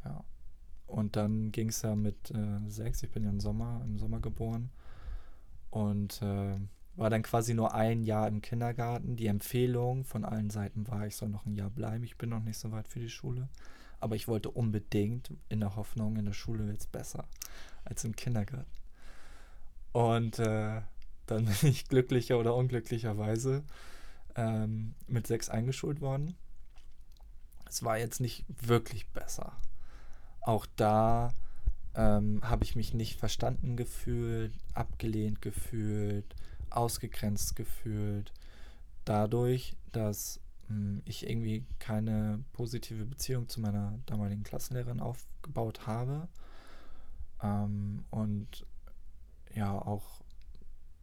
Ja. 0.03 0.23
Und 0.87 1.15
dann 1.15 1.51
ging 1.51 1.69
es 1.69 1.81
ja 1.81 1.95
mit 1.95 2.31
äh, 2.31 2.59
sechs, 2.69 3.03
ich 3.03 3.11
bin 3.11 3.23
ja 3.23 3.29
im 3.29 3.39
Sommer, 3.39 3.81
im 3.85 3.97
Sommer 3.97 4.19
geboren. 4.19 4.69
Und 5.69 6.21
äh, 6.21 6.55
war 6.95 7.09
dann 7.09 7.23
quasi 7.23 7.53
nur 7.53 7.73
ein 7.73 8.03
Jahr 8.03 8.27
im 8.27 8.41
Kindergarten. 8.41 9.15
Die 9.15 9.27
Empfehlung 9.27 10.03
von 10.03 10.25
allen 10.25 10.49
Seiten 10.49 10.87
war, 10.87 11.07
ich 11.07 11.15
soll 11.15 11.29
noch 11.29 11.45
ein 11.45 11.55
Jahr 11.55 11.69
bleiben. 11.69 12.03
Ich 12.03 12.17
bin 12.17 12.29
noch 12.29 12.43
nicht 12.43 12.57
so 12.57 12.71
weit 12.71 12.87
für 12.87 12.99
die 12.99 13.09
Schule. 13.09 13.49
Aber 13.99 14.15
ich 14.15 14.27
wollte 14.27 14.51
unbedingt 14.51 15.31
in 15.49 15.59
der 15.59 15.75
Hoffnung, 15.75 16.17
in 16.17 16.25
der 16.25 16.33
Schule 16.33 16.67
wird 16.67 16.79
es 16.79 16.87
besser 16.87 17.25
als 17.85 18.03
im 18.03 18.15
Kindergarten. 18.15 18.69
Und 19.91 20.39
äh, 20.39 20.81
dann 21.25 21.45
bin 21.61 21.69
ich 21.69 21.87
glücklicher 21.87 22.37
oder 22.37 22.55
unglücklicherweise 22.55 23.63
ähm, 24.35 24.95
mit 25.07 25.25
sechs 25.25 25.49
eingeschult 25.49 26.01
worden. 26.01 26.35
Es 27.67 27.83
war 27.83 27.97
jetzt 27.97 28.19
nicht 28.19 28.45
wirklich 28.61 29.07
besser. 29.07 29.53
Auch 30.43 30.65
da 30.75 31.31
ähm, 31.95 32.41
habe 32.43 32.63
ich 32.63 32.75
mich 32.75 32.93
nicht 32.93 33.19
verstanden 33.19 33.77
gefühlt, 33.77 34.53
abgelehnt 34.73 35.41
gefühlt, 35.41 36.35
ausgegrenzt 36.69 37.55
gefühlt, 37.55 38.31
dadurch, 39.05 39.75
dass 39.91 40.39
mh, 40.69 40.75
hm, 40.75 41.01
ich 41.05 41.29
irgendwie 41.29 41.65
keine 41.79 42.43
positive 42.53 43.05
Beziehung 43.05 43.47
zu 43.47 43.61
meiner 43.61 43.99
damaligen 44.05 44.43
Klassenlehrerin 44.43 44.99
aufgebaut 44.99 45.87
habe 45.87 46.27
ähm, 47.41 48.03
und 48.09 48.65
ja 49.53 49.73
auch 49.73 50.21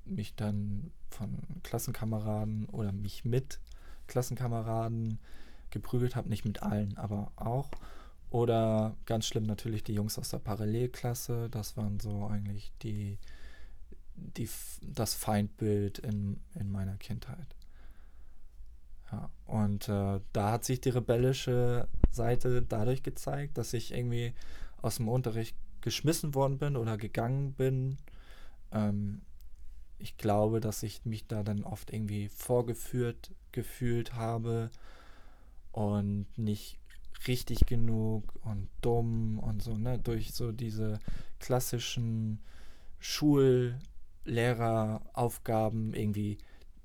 mich 0.05 0.35
dann 0.35 0.91
von 1.11 1.39
Klassenkameraden 1.63 2.67
oder 2.67 2.93
mich 2.93 3.25
mit 3.25 3.61
Klassenkameraden 4.07 5.19
geprügelt 5.71 6.17
habe, 6.17 6.29
nicht 6.29 6.45
mit 6.45 6.63
allen, 6.63 6.97
aber 6.99 7.31
auch. 7.37 7.71
Oder 8.31 8.97
ganz 9.07 9.27
schlimm 9.27 9.45
natürlich 9.45 9.83
die 9.83 9.95
Jungs 9.95 10.19
aus 10.19 10.31
der 10.31 10.39
Parallelklasse, 10.39 11.49
das 11.51 11.77
waren 11.77 11.99
so 11.99 12.27
eigentlich 12.27 12.73
die 12.83 13.19
die, 14.37 14.49
das 14.83 15.15
Feindbild 15.15 15.99
in, 15.99 16.41
in 16.55 16.71
meiner 16.71 16.97
Kindheit. 16.97 17.57
Ja, 19.11 19.31
und 19.47 19.89
äh, 19.89 20.21
da 20.33 20.53
hat 20.53 20.65
sich 20.65 20.81
die 20.81 20.91
rebellische 20.91 21.89
Seite 22.13 22.63
dadurch 22.63 23.03
gezeigt, 23.03 23.59
dass 23.59 23.73
ich 23.73 23.93
irgendwie 23.93 24.35
aus 24.83 24.97
dem 24.97 25.09
Unterricht 25.09 25.57
geschmissen 25.81 26.35
worden 26.35 26.59
bin 26.59 26.77
oder 26.77 26.97
gegangen 26.97 27.53
bin. 27.55 27.99
Ähm, 28.73 29.23
ich 29.99 30.17
glaube, 30.17 30.61
dass 30.61 30.83
ich 30.83 31.05
mich 31.05 31.27
da 31.27 31.43
dann 31.43 31.65
oft 31.65 31.93
irgendwie 31.93 32.29
vorgeführt 32.29 33.33
gefühlt 33.53 34.15
habe 34.15 34.71
und 35.73 36.27
nicht 36.37 36.80
richtig 37.27 37.67
genug 37.67 38.25
und 38.45 38.69
dumm 38.81 39.39
und 39.39 39.62
so, 39.62 39.77
ne, 39.77 39.99
durch 39.99 40.33
so 40.33 40.53
diese 40.53 40.99
klassischen 41.39 42.41
Schul- 42.99 43.75
Lehreraufgaben 44.25 45.95
irgendwie 45.95 46.39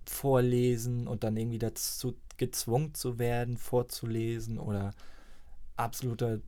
vorlesen 0.05 1.07
und 1.07 1.23
dann 1.23 1.37
irgendwie 1.37 1.59
dazu 1.59 2.15
gezwungen 2.37 2.93
zu 2.93 3.19
werden, 3.19 3.57
vorzulesen 3.57 4.57
oder 4.57 4.93
absoluter 5.75 6.39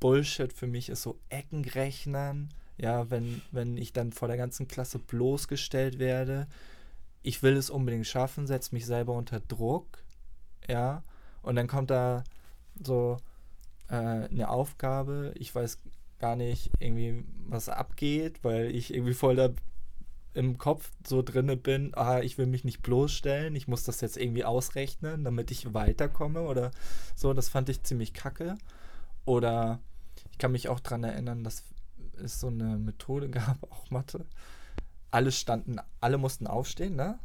Bullshit 0.00 0.52
für 0.52 0.66
mich 0.66 0.88
ist 0.88 1.02
so 1.02 1.18
Eckenrechnern. 1.28 2.48
Ja, 2.78 3.10
wenn, 3.10 3.42
wenn 3.52 3.76
ich 3.76 3.92
dann 3.92 4.12
vor 4.12 4.28
der 4.28 4.36
ganzen 4.36 4.66
Klasse 4.66 4.98
bloßgestellt 4.98 5.98
werde, 5.98 6.48
ich 7.22 7.42
will 7.42 7.56
es 7.56 7.70
unbedingt 7.70 8.06
schaffen, 8.06 8.46
setze 8.46 8.74
mich 8.74 8.86
selber 8.86 9.12
unter 9.12 9.38
Druck, 9.40 10.02
ja, 10.68 11.02
und 11.42 11.54
dann 11.56 11.68
kommt 11.68 11.90
da 11.90 12.24
so 12.82 13.16
äh, 13.88 13.94
eine 13.94 14.48
Aufgabe, 14.48 15.32
ich 15.36 15.54
weiß 15.54 15.78
gar 16.18 16.36
nicht 16.36 16.70
irgendwie 16.78 17.24
was 17.46 17.68
abgeht, 17.68 18.42
weil 18.42 18.74
ich 18.74 18.94
irgendwie 18.94 19.14
voll 19.14 19.36
da 19.36 19.50
im 20.34 20.56
Kopf 20.56 20.90
so 21.06 21.22
drinne 21.22 21.56
bin, 21.56 21.92
ah, 21.94 22.20
ich 22.20 22.38
will 22.38 22.46
mich 22.46 22.64
nicht 22.64 22.82
bloßstellen, 22.82 23.54
ich 23.54 23.68
muss 23.68 23.84
das 23.84 24.00
jetzt 24.00 24.16
irgendwie 24.16 24.44
ausrechnen, 24.44 25.24
damit 25.24 25.50
ich 25.50 25.74
weiterkomme 25.74 26.42
oder 26.42 26.70
so. 27.14 27.34
Das 27.34 27.48
fand 27.48 27.68
ich 27.68 27.82
ziemlich 27.82 28.14
kacke. 28.14 28.56
Oder 29.24 29.80
ich 30.30 30.38
kann 30.38 30.52
mich 30.52 30.68
auch 30.68 30.80
daran 30.80 31.04
erinnern, 31.04 31.44
dass 31.44 31.64
es 32.22 32.40
so 32.40 32.48
eine 32.48 32.78
Methode 32.78 33.28
gab, 33.30 33.62
auch 33.70 33.90
Mathe. 33.90 34.26
Alle 35.10 35.32
standen, 35.32 35.76
alle 36.00 36.16
mussten 36.16 36.46
aufstehen, 36.46 36.96
ne? 36.96 37.18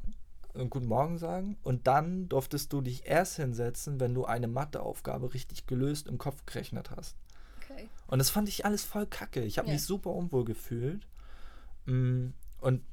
Guten 0.69 0.87
Morgen 0.87 1.17
sagen. 1.17 1.57
Und 1.63 1.87
dann 1.87 2.27
durftest 2.29 2.73
du 2.73 2.81
dich 2.81 3.05
erst 3.05 3.35
hinsetzen, 3.37 3.99
wenn 3.99 4.13
du 4.13 4.25
eine 4.25 4.47
Matheaufgabe 4.47 5.33
richtig 5.33 5.67
gelöst 5.67 6.07
im 6.07 6.17
Kopf 6.17 6.45
gerechnet 6.45 6.91
hast. 6.91 7.15
Okay. 7.61 7.87
Und 8.07 8.19
das 8.19 8.29
fand 8.29 8.49
ich 8.49 8.65
alles 8.65 8.83
voll 8.83 9.05
kacke. 9.05 9.43
Ich 9.43 9.57
habe 9.57 9.67
ja. 9.67 9.73
mich 9.73 9.83
super 9.83 10.11
unwohl 10.11 10.45
gefühlt. 10.45 11.07
Mm, 11.85 12.29
und 12.59 12.83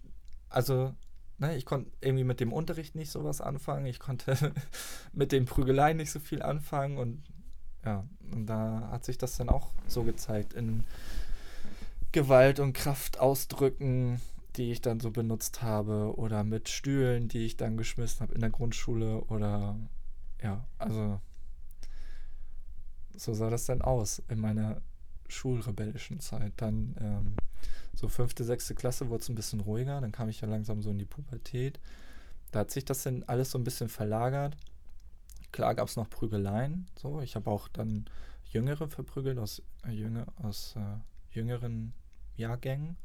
also, 0.49 0.94
ne, 1.38 1.56
ich 1.56 1.64
konnte 1.64 1.90
irgendwie 2.00 2.25
mit 2.25 2.40
dem 2.40 2.52
Unterricht 2.52 2.94
nicht 2.94 3.11
sowas 3.11 3.40
anfangen. 3.40 3.87
Ich 3.87 3.99
konnte 3.99 4.52
mit 5.12 5.33
den 5.33 5.47
Prügeleien 5.47 5.97
nicht 5.97 6.11
so 6.11 6.21
viel 6.21 6.42
anfangen. 6.42 6.99
Und 6.99 7.23
ja, 7.85 8.06
und 8.33 8.47
da 8.47 8.88
hat 8.90 9.04
sich 9.04 9.18
das 9.18 9.37
dann 9.37 9.49
auch 9.49 9.73
so 9.87 10.02
gezeigt 10.02 10.52
in 10.52 10.85
Gewalt 12.12 12.61
und 12.61 12.75
Kraft 12.75 13.18
ausdrücken, 13.18 14.21
die 14.57 14.71
ich 14.71 14.81
dann 14.81 15.01
so 15.01 15.11
benutzt 15.11 15.63
habe 15.63 16.17
oder 16.17 16.45
mit 16.45 16.69
Stühlen, 16.69 17.29
die 17.29 17.47
ich 17.47 17.57
dann 17.57 17.77
geschmissen 17.77 18.21
habe 18.21 18.35
in 18.35 18.41
der 18.41 18.51
Grundschule 18.51 19.23
oder 19.25 19.77
ja, 20.43 20.65
also 20.79 21.21
so 23.17 23.33
sah 23.33 23.51
das 23.51 23.67
dann 23.67 23.83
aus 23.83 24.23
in 24.29 24.39
meiner 24.39 24.81
schulrebellischen 25.29 26.21
Zeit. 26.21 26.53
Dann 26.57 26.97
ähm, 27.01 27.37
so 27.95 28.09
fünfte, 28.09 28.45
sechste 28.45 28.75
Klasse 28.75 29.09
wurde 29.09 29.23
es 29.23 29.29
ein 29.29 29.35
bisschen 29.35 29.61
ruhiger, 29.61 30.01
dann 30.01 30.13
kam 30.13 30.29
ich 30.29 30.41
ja 30.41 30.49
langsam 30.49 30.83
so 30.83 30.91
in 30.91 30.99
die 30.99 31.05
Pubertät. 31.05 31.81
Da 32.51 32.61
hat 32.61 32.71
sich 32.71 32.85
das 32.85 33.03
dann 33.03 33.25
alles 33.25 33.51
so 33.51 33.59
ein 33.59 33.65
bisschen 33.65 33.89
verlagert. 33.89 34.57
Klar 35.53 35.75
gab 35.75 35.89
es 35.89 35.97
noch 35.97 36.11
Prügeleien, 36.11 36.87
so. 36.97 37.21
Ich 37.21 37.37
habe 37.37 37.51
auch 37.51 37.69
dann 37.69 38.07
Jüngere 38.51 38.89
verprügelt 38.89 39.39
aus, 39.39 39.63
äh, 39.87 39.91
Jünger, 39.91 40.27
aus 40.43 40.75
äh, 40.77 41.37
jüngeren 41.37 41.93
Jahrgängen, 42.37 42.97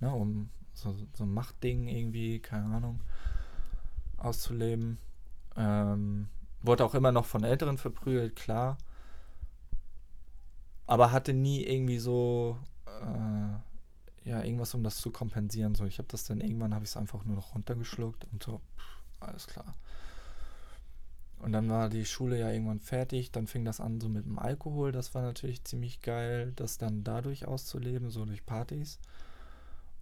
ne, 0.00 0.12
um 0.12 0.50
so, 0.72 0.96
so 1.14 1.24
ein 1.24 1.32
Machtding 1.32 1.88
irgendwie, 1.88 2.38
keine 2.38 2.74
Ahnung, 2.74 3.00
auszuleben. 4.16 4.98
Ähm, 5.56 6.28
wurde 6.62 6.84
auch 6.84 6.94
immer 6.94 7.12
noch 7.12 7.26
von 7.26 7.44
Älteren 7.44 7.78
verprügelt, 7.78 8.36
klar. 8.36 8.78
Aber 10.86 11.12
hatte 11.12 11.32
nie 11.32 11.64
irgendwie 11.64 11.98
so, 11.98 12.58
äh, 12.86 14.28
ja, 14.28 14.42
irgendwas, 14.42 14.74
um 14.74 14.82
das 14.82 14.96
zu 14.96 15.10
kompensieren. 15.10 15.74
So, 15.74 15.84
ich 15.84 15.98
habe 15.98 16.08
das 16.08 16.24
dann 16.24 16.40
irgendwann, 16.40 16.74
habe 16.74 16.84
ich 16.84 16.90
es 16.90 16.96
einfach 16.96 17.24
nur 17.24 17.36
noch 17.36 17.54
runtergeschluckt 17.54 18.26
und 18.32 18.42
so, 18.42 18.60
pff, 18.76 19.20
alles 19.20 19.46
klar. 19.46 19.74
Und 21.40 21.52
dann 21.52 21.70
war 21.70 21.88
die 21.88 22.04
Schule 22.04 22.38
ja 22.38 22.50
irgendwann 22.50 22.80
fertig. 22.80 23.30
Dann 23.32 23.46
fing 23.46 23.64
das 23.64 23.80
an 23.80 24.00
so 24.00 24.08
mit 24.08 24.26
dem 24.26 24.38
Alkohol. 24.38 24.92
Das 24.92 25.14
war 25.14 25.22
natürlich 25.22 25.64
ziemlich 25.64 26.02
geil, 26.02 26.52
das 26.56 26.76
dann 26.76 27.02
dadurch 27.02 27.46
auszuleben, 27.46 28.10
so 28.10 28.26
durch 28.26 28.44
Partys. 28.44 28.98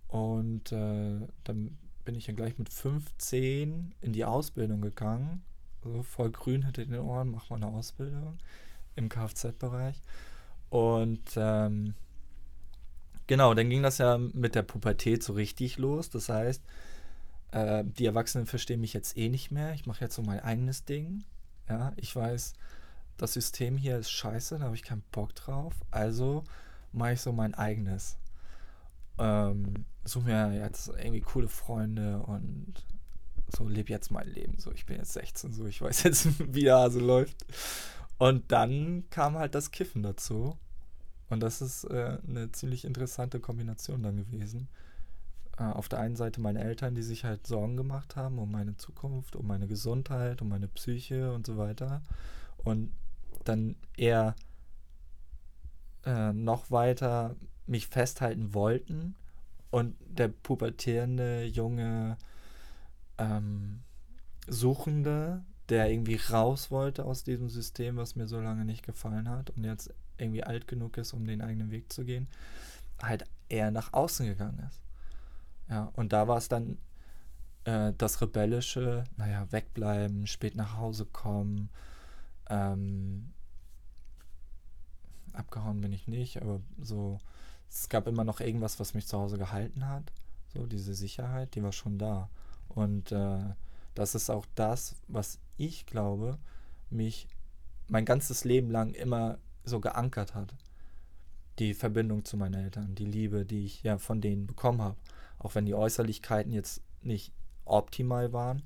Und 0.08 0.72
äh, 0.72 1.20
dann 1.44 1.78
bin 2.04 2.14
ich 2.14 2.26
ja 2.26 2.34
gleich 2.34 2.58
mit 2.58 2.70
15 2.70 3.94
in 4.00 4.12
die 4.12 4.24
Ausbildung 4.24 4.80
gegangen. 4.80 5.42
So 5.84 6.02
voll 6.02 6.30
grün 6.30 6.64
hinter 6.64 6.84
den 6.84 6.98
Ohren, 6.98 7.30
mach 7.30 7.50
mal 7.50 7.56
eine 7.56 7.66
Ausbildung 7.66 8.38
im 8.96 9.08
Kfz-Bereich. 9.08 10.00
Und 10.70 11.22
ähm, 11.36 11.94
genau, 13.26 13.54
dann 13.54 13.70
ging 13.70 13.82
das 13.82 13.98
ja 13.98 14.18
mit 14.18 14.54
der 14.54 14.62
Pubertät 14.62 15.22
so 15.22 15.34
richtig 15.34 15.78
los. 15.78 16.10
Das 16.10 16.28
heißt, 16.28 16.62
äh, 17.52 17.84
die 17.84 18.06
Erwachsenen 18.06 18.46
verstehen 18.46 18.80
mich 18.80 18.92
jetzt 18.92 19.16
eh 19.16 19.28
nicht 19.28 19.50
mehr. 19.50 19.74
Ich 19.74 19.86
mache 19.86 20.02
jetzt 20.02 20.14
so 20.14 20.22
mein 20.22 20.40
eigenes 20.40 20.84
Ding. 20.84 21.24
Ja, 21.68 21.92
ich 21.96 22.14
weiß, 22.14 22.54
das 23.18 23.34
System 23.34 23.76
hier 23.76 23.98
ist 23.98 24.10
scheiße, 24.10 24.58
da 24.58 24.64
habe 24.64 24.76
ich 24.76 24.82
keinen 24.82 25.02
Bock 25.12 25.34
drauf. 25.34 25.74
Also 25.90 26.44
mache 26.92 27.12
ich 27.12 27.20
so 27.20 27.32
mein 27.32 27.54
eigenes. 27.54 28.16
Ähm, 29.18 29.84
suche 30.10 30.26
mir 30.26 30.54
jetzt 30.54 30.88
irgendwie 30.88 31.20
coole 31.20 31.48
Freunde 31.48 32.20
und 32.20 32.74
so 33.56 33.66
lebe 33.66 33.90
jetzt 33.90 34.10
mein 34.10 34.28
Leben. 34.28 34.58
So, 34.58 34.72
ich 34.72 34.86
bin 34.86 34.96
jetzt 34.96 35.12
16, 35.14 35.52
so 35.52 35.66
ich 35.66 35.80
weiß 35.80 36.02
jetzt, 36.02 36.26
wie 36.54 36.64
der 36.64 36.76
Hase 36.76 37.00
läuft. 37.00 37.46
Und 38.18 38.50
dann 38.52 39.04
kam 39.10 39.38
halt 39.38 39.54
das 39.54 39.70
Kiffen 39.70 40.02
dazu. 40.02 40.56
Und 41.30 41.40
das 41.40 41.60
ist 41.60 41.84
äh, 41.84 42.18
eine 42.26 42.52
ziemlich 42.52 42.84
interessante 42.84 43.38
Kombination 43.40 44.02
dann 44.02 44.16
gewesen 44.16 44.68
äh, 45.58 45.64
auf 45.64 45.88
der 45.88 46.00
einen 46.00 46.16
Seite 46.16 46.40
meine 46.40 46.62
Eltern, 46.62 46.94
die 46.94 47.02
sich 47.02 47.24
halt 47.24 47.46
Sorgen 47.46 47.76
gemacht 47.76 48.16
haben 48.16 48.38
um 48.38 48.50
meine 48.50 48.76
Zukunft, 48.76 49.36
um 49.36 49.46
meine 49.46 49.66
Gesundheit, 49.66 50.40
um 50.42 50.48
meine 50.48 50.68
Psyche 50.68 51.32
und 51.32 51.46
so 51.46 51.56
weiter. 51.56 52.02
Und 52.58 52.92
dann 53.44 53.76
eher 53.96 54.34
äh, 56.04 56.32
noch 56.32 56.70
weiter 56.70 57.36
mich 57.66 57.88
festhalten 57.88 58.54
wollten 58.54 59.14
und 59.70 59.96
der 60.00 60.28
pubertierende 60.28 61.44
junge 61.44 62.16
ähm, 63.18 63.80
Suchende, 64.46 65.44
der 65.68 65.90
irgendwie 65.90 66.16
raus 66.30 66.70
wollte 66.70 67.04
aus 67.04 67.24
diesem 67.24 67.50
System, 67.50 67.96
was 67.96 68.16
mir 68.16 68.26
so 68.26 68.40
lange 68.40 68.64
nicht 68.64 68.84
gefallen 68.84 69.28
hat 69.28 69.50
und 69.50 69.64
jetzt 69.64 69.92
irgendwie 70.16 70.42
alt 70.42 70.66
genug 70.66 70.96
ist, 70.96 71.12
um 71.12 71.26
den 71.26 71.42
eigenen 71.42 71.70
Weg 71.70 71.92
zu 71.92 72.04
gehen, 72.04 72.28
halt 73.02 73.24
eher 73.48 73.70
nach 73.70 73.92
außen 73.92 74.26
gegangen 74.26 74.58
ist. 74.68 74.80
Ja, 75.68 75.92
und 75.96 76.12
da 76.12 76.28
war 76.28 76.38
es 76.38 76.48
dann 76.48 76.78
äh, 77.64 77.92
das 77.96 78.20
Rebellische, 78.22 79.04
naja, 79.16 79.46
wegbleiben, 79.50 80.26
spät 80.26 80.56
nach 80.56 80.76
Hause 80.76 81.04
kommen. 81.04 81.68
Ähm, 82.48 83.32
abgehauen 85.34 85.80
bin 85.80 85.92
ich 85.92 86.08
nicht, 86.08 86.40
aber 86.40 86.60
so, 86.80 87.18
es 87.70 87.88
gab 87.88 88.06
immer 88.06 88.24
noch 88.24 88.40
irgendwas, 88.40 88.80
was 88.80 88.94
mich 88.94 89.06
zu 89.06 89.18
Hause 89.18 89.38
gehalten 89.38 89.86
hat. 89.86 90.12
So, 90.54 90.66
diese 90.66 90.94
Sicherheit, 90.94 91.54
die 91.54 91.62
war 91.62 91.72
schon 91.72 91.98
da. 91.98 92.30
Und 92.68 93.12
äh, 93.12 93.40
das 93.94 94.14
ist 94.14 94.30
auch 94.30 94.46
das, 94.54 94.96
was 95.08 95.38
ich 95.56 95.86
glaube, 95.86 96.38
mich 96.90 97.28
mein 97.88 98.04
ganzes 98.04 98.44
Leben 98.44 98.70
lang 98.70 98.94
immer 98.94 99.38
so 99.64 99.80
geankert 99.80 100.34
hat. 100.34 100.54
Die 101.58 101.74
Verbindung 101.74 102.24
zu 102.24 102.36
meinen 102.36 102.54
Eltern, 102.54 102.94
die 102.94 103.04
Liebe, 103.04 103.44
die 103.44 103.64
ich 103.64 103.82
ja 103.82 103.98
von 103.98 104.20
denen 104.20 104.46
bekommen 104.46 104.80
habe 104.80 104.96
auch 105.38 105.54
wenn 105.54 105.66
die 105.66 105.74
Äußerlichkeiten 105.74 106.52
jetzt 106.52 106.82
nicht 107.02 107.32
optimal 107.64 108.32
waren, 108.32 108.62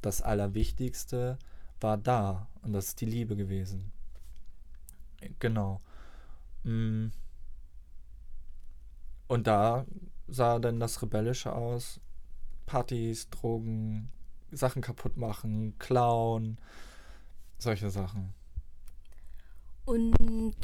das 0.00 0.22
Allerwichtigste 0.22 1.38
war 1.80 1.98
da 1.98 2.48
und 2.62 2.72
das 2.72 2.88
ist 2.88 3.00
die 3.00 3.06
Liebe 3.06 3.36
gewesen. 3.36 3.92
Genau. 5.38 5.80
Mm. 6.64 7.08
Und 9.32 9.46
da 9.46 9.86
sah 10.28 10.58
dann 10.58 10.78
das 10.78 11.00
Rebellische 11.00 11.54
aus. 11.54 12.00
Partys, 12.66 13.30
Drogen, 13.30 14.10
Sachen 14.50 14.82
kaputt 14.82 15.16
machen, 15.16 15.74
klauen, 15.78 16.58
solche 17.58 17.88
Sachen. 17.88 18.34
Und 19.86 20.54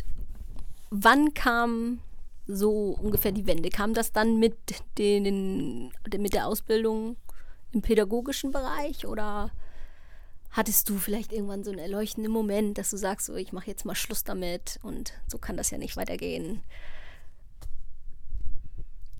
wann 0.90 1.32
kam 1.32 2.00
so 2.46 2.90
ungefähr 3.00 3.32
die 3.32 3.46
Wende. 3.46 3.70
Kam 3.70 3.94
das 3.94 4.12
dann 4.12 4.38
mit, 4.38 4.58
den, 4.98 5.90
mit 6.18 6.34
der 6.34 6.46
Ausbildung 6.46 7.16
im 7.72 7.80
pädagogischen 7.80 8.50
Bereich 8.50 9.06
oder 9.06 9.50
hattest 10.50 10.90
du 10.90 10.98
vielleicht 10.98 11.32
irgendwann 11.32 11.64
so 11.64 11.70
einen 11.70 11.80
erleuchtenden 11.80 12.30
Moment, 12.30 12.76
dass 12.76 12.90
du 12.90 12.98
sagst, 12.98 13.28
so, 13.28 13.34
ich 13.34 13.50
mache 13.54 13.68
jetzt 13.68 13.86
mal 13.86 13.94
Schluss 13.94 14.24
damit 14.24 14.78
und 14.82 15.14
so 15.26 15.38
kann 15.38 15.56
das 15.56 15.70
ja 15.70 15.78
nicht 15.78 15.96
weitergehen? 15.96 16.60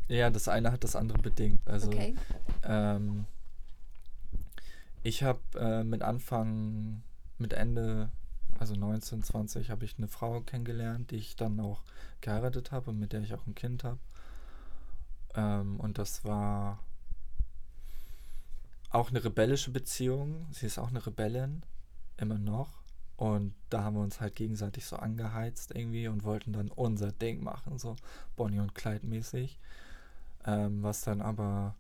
Ja, 0.09 0.31
das 0.31 0.49
eine 0.49 0.73
hat 0.73 0.85
das 0.85 0.97
andere 0.97 1.19
bedingt. 1.19 1.61
Also 1.67 1.89
okay. 1.89 2.15
ähm, 2.65 3.27
ich 5.03 5.23
habe 5.23 5.41
äh, 5.59 5.85
mit 5.85 6.03
Anfang, 6.03 7.03
mit 7.39 7.53
Ende 7.53 8.11
also 8.59 8.75
19, 8.75 9.23
20, 9.23 9.71
habe 9.71 9.85
ich 9.85 9.97
eine 9.99 10.09
Frau 10.09 10.41
kennengelernt, 10.41 11.11
die 11.11 11.17
ich 11.17 11.37
dann 11.37 11.61
auch 11.61 11.83
geheiratet 12.21 12.73
habe 12.73 12.91
und 12.91 12.99
mit 12.99 13.13
der 13.13 13.23
ich 13.23 13.35
auch 13.35 13.47
ein 13.47 13.55
Kind 13.55 13.85
habe. 13.85 13.99
Ähm, 15.35 15.79
und 15.79 15.99
das 15.99 16.25
war 16.25 16.81
auch 18.91 19.11
eine 19.11 19.23
rebellische 19.23 19.71
Beziehung. 19.71 20.47
Sie 20.51 20.67
ist 20.67 20.79
auch 20.79 20.89
eine 20.89 21.07
Rebellin, 21.07 21.63
immer 22.17 22.39
noch. 22.39 22.79
Und 23.17 23.55
da 23.69 23.83
haben 23.83 23.97
wir 23.97 24.03
uns 24.03 24.21
halt 24.21 24.37
gegenseitig 24.37 24.87
so 24.87 24.97
angeheizt 24.97 25.75
irgendwie 25.75 26.09
und 26.09 26.25
wollten 26.25 26.53
dann 26.53 26.71
unser 26.71 27.13
Ding 27.13 27.43
machen, 27.43 27.79
so 27.79 27.97
Bonnie 28.37 28.61
und 28.61 28.75
Clyde 28.75 29.07
mäßig. 29.07 29.59
Ähm, 30.47 30.83
was 30.83 31.03
dann 31.03 31.21
aber 31.21 31.75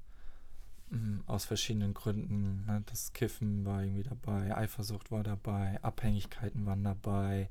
Mhm, 0.90 1.22
aus 1.26 1.44
verschiedenen 1.44 1.92
Gründen. 1.92 2.64
Ne? 2.66 2.82
Das 2.86 3.12
Kiffen 3.12 3.64
war 3.66 3.82
irgendwie 3.82 4.04
dabei, 4.04 4.56
Eifersucht 4.56 5.10
war 5.10 5.22
dabei, 5.22 5.78
Abhängigkeiten 5.82 6.64
waren 6.64 6.82
dabei. 6.84 7.50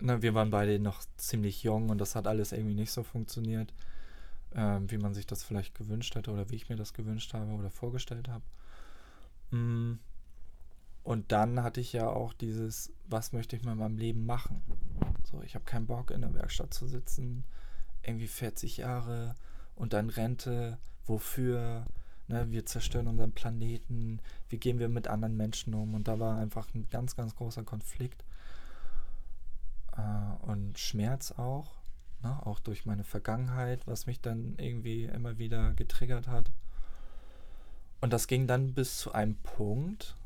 Ne, 0.00 0.22
wir 0.22 0.34
waren 0.34 0.50
beide 0.50 0.78
noch 0.78 1.02
ziemlich 1.16 1.62
jung 1.62 1.88
und 1.88 1.98
das 1.98 2.14
hat 2.14 2.26
alles 2.26 2.52
irgendwie 2.52 2.74
nicht 2.74 2.92
so 2.92 3.02
funktioniert, 3.02 3.72
ähm, 4.54 4.90
wie 4.90 4.98
man 4.98 5.14
sich 5.14 5.26
das 5.26 5.42
vielleicht 5.42 5.74
gewünscht 5.74 6.14
hätte 6.14 6.30
oder 6.30 6.50
wie 6.50 6.56
ich 6.56 6.68
mir 6.68 6.76
das 6.76 6.92
gewünscht 6.92 7.32
habe 7.34 7.50
oder 7.52 7.70
vorgestellt 7.70 8.28
habe. 8.28 8.44
Mhm. 9.50 9.98
Und 11.02 11.32
dann 11.32 11.62
hatte 11.62 11.80
ich 11.80 11.92
ja 11.92 12.08
auch 12.08 12.32
dieses, 12.32 12.92
was 13.08 13.32
möchte 13.32 13.56
ich 13.56 13.64
mit 13.64 13.76
meinem 13.76 13.96
Leben 13.96 14.26
machen? 14.26 14.62
So, 15.24 15.40
ich 15.42 15.54
habe 15.54 15.64
keinen 15.64 15.86
Bock 15.86 16.10
in 16.10 16.20
der 16.20 16.34
Werkstatt 16.34 16.74
zu 16.74 16.86
sitzen, 16.86 17.44
irgendwie 18.06 18.28
40 18.28 18.78
Jahre 18.78 19.34
und 19.74 19.92
dann 19.92 20.10
Rente 20.10 20.78
wofür, 21.06 21.86
ne, 22.28 22.50
wir 22.50 22.66
zerstören 22.66 23.06
unseren 23.06 23.32
Planeten, 23.32 24.20
wie 24.48 24.58
gehen 24.58 24.78
wir 24.78 24.88
mit 24.88 25.08
anderen 25.08 25.36
Menschen 25.36 25.74
um. 25.74 25.94
Und 25.94 26.08
da 26.08 26.18
war 26.18 26.38
einfach 26.38 26.72
ein 26.74 26.88
ganz, 26.90 27.16
ganz 27.16 27.36
großer 27.36 27.64
Konflikt 27.64 28.24
äh, 29.96 30.44
und 30.46 30.78
Schmerz 30.78 31.32
auch, 31.32 31.76
ne, 32.22 32.44
auch 32.46 32.60
durch 32.60 32.86
meine 32.86 33.04
Vergangenheit, 33.04 33.86
was 33.86 34.06
mich 34.06 34.20
dann 34.20 34.54
irgendwie 34.58 35.04
immer 35.04 35.38
wieder 35.38 35.72
getriggert 35.74 36.28
hat. 36.28 36.50
Und 38.00 38.12
das 38.12 38.26
ging 38.26 38.46
dann 38.46 38.74
bis 38.74 38.98
zu 38.98 39.12
einem 39.12 39.36
Punkt, 39.36 40.16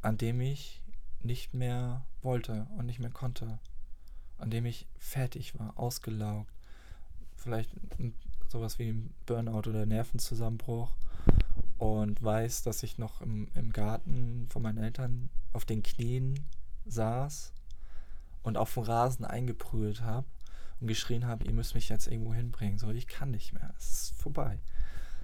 an 0.00 0.18
dem 0.18 0.40
ich 0.40 0.82
nicht 1.22 1.54
mehr 1.54 2.04
wollte 2.20 2.66
und 2.76 2.86
nicht 2.86 2.98
mehr 2.98 3.10
konnte. 3.10 3.58
An 4.38 4.50
dem 4.50 4.66
ich 4.66 4.88
fertig 4.98 5.58
war, 5.58 5.78
ausgelaugt. 5.78 6.52
Vielleicht 7.42 7.70
sowas 8.48 8.78
wie 8.78 8.90
ein 8.90 9.14
Burnout 9.26 9.68
oder 9.68 9.86
Nervenzusammenbruch. 9.86 10.90
Und 11.78 12.22
weiß, 12.22 12.62
dass 12.62 12.84
ich 12.84 12.98
noch 12.98 13.20
im, 13.22 13.48
im 13.54 13.72
Garten 13.72 14.46
von 14.50 14.62
meinen 14.62 14.78
Eltern 14.78 15.30
auf 15.52 15.64
den 15.64 15.82
Knien 15.82 16.38
saß 16.86 17.52
und 18.44 18.56
auf 18.56 18.74
dem 18.74 18.84
Rasen 18.84 19.24
eingeprügelt 19.24 20.02
habe 20.02 20.26
und 20.80 20.86
geschrien 20.86 21.26
habe, 21.26 21.44
ihr 21.44 21.52
müsst 21.52 21.74
mich 21.74 21.88
jetzt 21.88 22.06
irgendwo 22.06 22.34
hinbringen. 22.34 22.78
So, 22.78 22.90
ich 22.90 23.08
kann 23.08 23.32
nicht 23.32 23.52
mehr. 23.52 23.74
Es 23.78 23.90
ist 23.90 24.22
vorbei. 24.22 24.60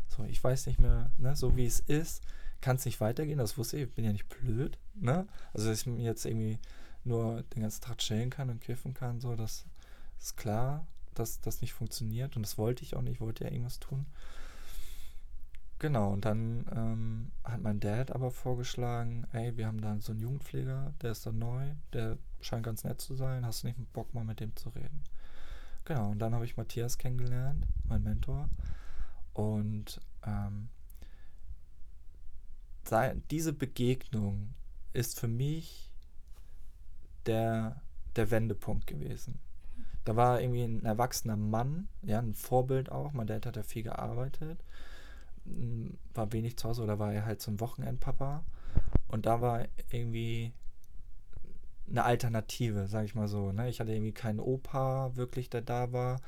So, 0.08 0.24
ich 0.24 0.42
weiß 0.42 0.66
nicht 0.66 0.80
mehr, 0.80 1.10
ne, 1.18 1.36
so 1.36 1.56
wie 1.56 1.66
es 1.66 1.78
ist, 1.80 2.24
kann 2.60 2.76
es 2.76 2.84
nicht 2.84 3.00
weitergehen. 3.00 3.38
Das 3.38 3.56
wusste 3.56 3.76
ich, 3.76 3.84
ich 3.84 3.94
bin 3.94 4.04
ja 4.04 4.12
nicht 4.12 4.28
blöd, 4.28 4.78
ne? 4.94 5.28
Also, 5.52 5.68
dass 5.68 5.86
ich 5.86 5.98
jetzt 5.98 6.24
irgendwie 6.24 6.58
nur 7.04 7.42
den 7.54 7.62
ganzen 7.62 7.82
Tag 7.82 7.98
chillen 7.98 8.30
kann 8.30 8.50
und 8.50 8.60
kiffen 8.60 8.94
kann, 8.94 9.20
so, 9.20 9.36
das 9.36 9.64
ist 10.18 10.36
klar, 10.36 10.86
dass 11.18 11.40
das 11.40 11.60
nicht 11.60 11.72
funktioniert 11.72 12.36
und 12.36 12.42
das 12.42 12.58
wollte 12.58 12.82
ich 12.82 12.96
auch 12.96 13.02
nicht, 13.02 13.14
ich 13.14 13.20
wollte 13.20 13.44
ja 13.44 13.50
irgendwas 13.50 13.80
tun. 13.80 14.06
Genau, 15.80 16.12
und 16.12 16.24
dann 16.24 16.66
ähm, 16.74 17.30
hat 17.44 17.62
mein 17.62 17.78
Dad 17.78 18.10
aber 18.10 18.32
vorgeschlagen, 18.32 19.26
ey, 19.32 19.56
wir 19.56 19.66
haben 19.68 19.80
da 19.80 19.96
so 20.00 20.10
einen 20.10 20.20
Jugendpfleger, 20.20 20.92
der 21.02 21.12
ist 21.12 21.24
da 21.24 21.30
neu, 21.30 21.70
der 21.92 22.18
scheint 22.40 22.64
ganz 22.64 22.82
nett 22.82 23.00
zu 23.00 23.14
sein, 23.14 23.46
hast 23.46 23.62
du 23.62 23.68
nicht 23.68 23.92
Bock 23.92 24.12
mal 24.12 24.24
mit 24.24 24.40
dem 24.40 24.56
zu 24.56 24.70
reden? 24.70 25.04
Genau, 25.84 26.10
und 26.10 26.18
dann 26.18 26.34
habe 26.34 26.44
ich 26.44 26.56
Matthias 26.56 26.98
kennengelernt, 26.98 27.64
mein 27.84 28.02
Mentor. 28.02 28.48
Und 29.32 30.00
ähm, 30.26 30.68
diese 33.30 33.52
Begegnung 33.52 34.54
ist 34.92 35.20
für 35.20 35.28
mich 35.28 35.90
der, 37.26 37.80
der 38.16 38.30
Wendepunkt 38.30 38.86
gewesen. 38.86 39.38
Da 40.08 40.16
war 40.16 40.40
irgendwie 40.40 40.64
ein 40.64 40.86
erwachsener 40.86 41.36
Mann, 41.36 41.86
ja, 42.00 42.18
ein 42.18 42.32
Vorbild 42.32 42.90
auch. 42.90 43.12
Mein 43.12 43.26
Dad 43.26 43.44
hat 43.44 43.56
ja 43.56 43.62
viel 43.62 43.82
gearbeitet, 43.82 44.58
war 46.14 46.32
wenig 46.32 46.56
zu 46.56 46.66
Hause 46.66 46.82
oder 46.82 46.98
war 46.98 47.12
er 47.12 47.26
halt 47.26 47.46
ein 47.46 47.60
Wochenendpapa. 47.60 48.42
Und 49.08 49.26
da 49.26 49.42
war 49.42 49.66
irgendwie 49.90 50.54
eine 51.90 52.04
Alternative, 52.04 52.86
sag 52.86 53.04
ich 53.04 53.14
mal 53.14 53.28
so. 53.28 53.52
Ne? 53.52 53.68
Ich 53.68 53.80
hatte 53.80 53.92
irgendwie 53.92 54.12
keinen 54.12 54.40
Opa 54.40 55.14
wirklich, 55.14 55.50
der 55.50 55.60
da 55.60 55.92
war, 55.92 56.22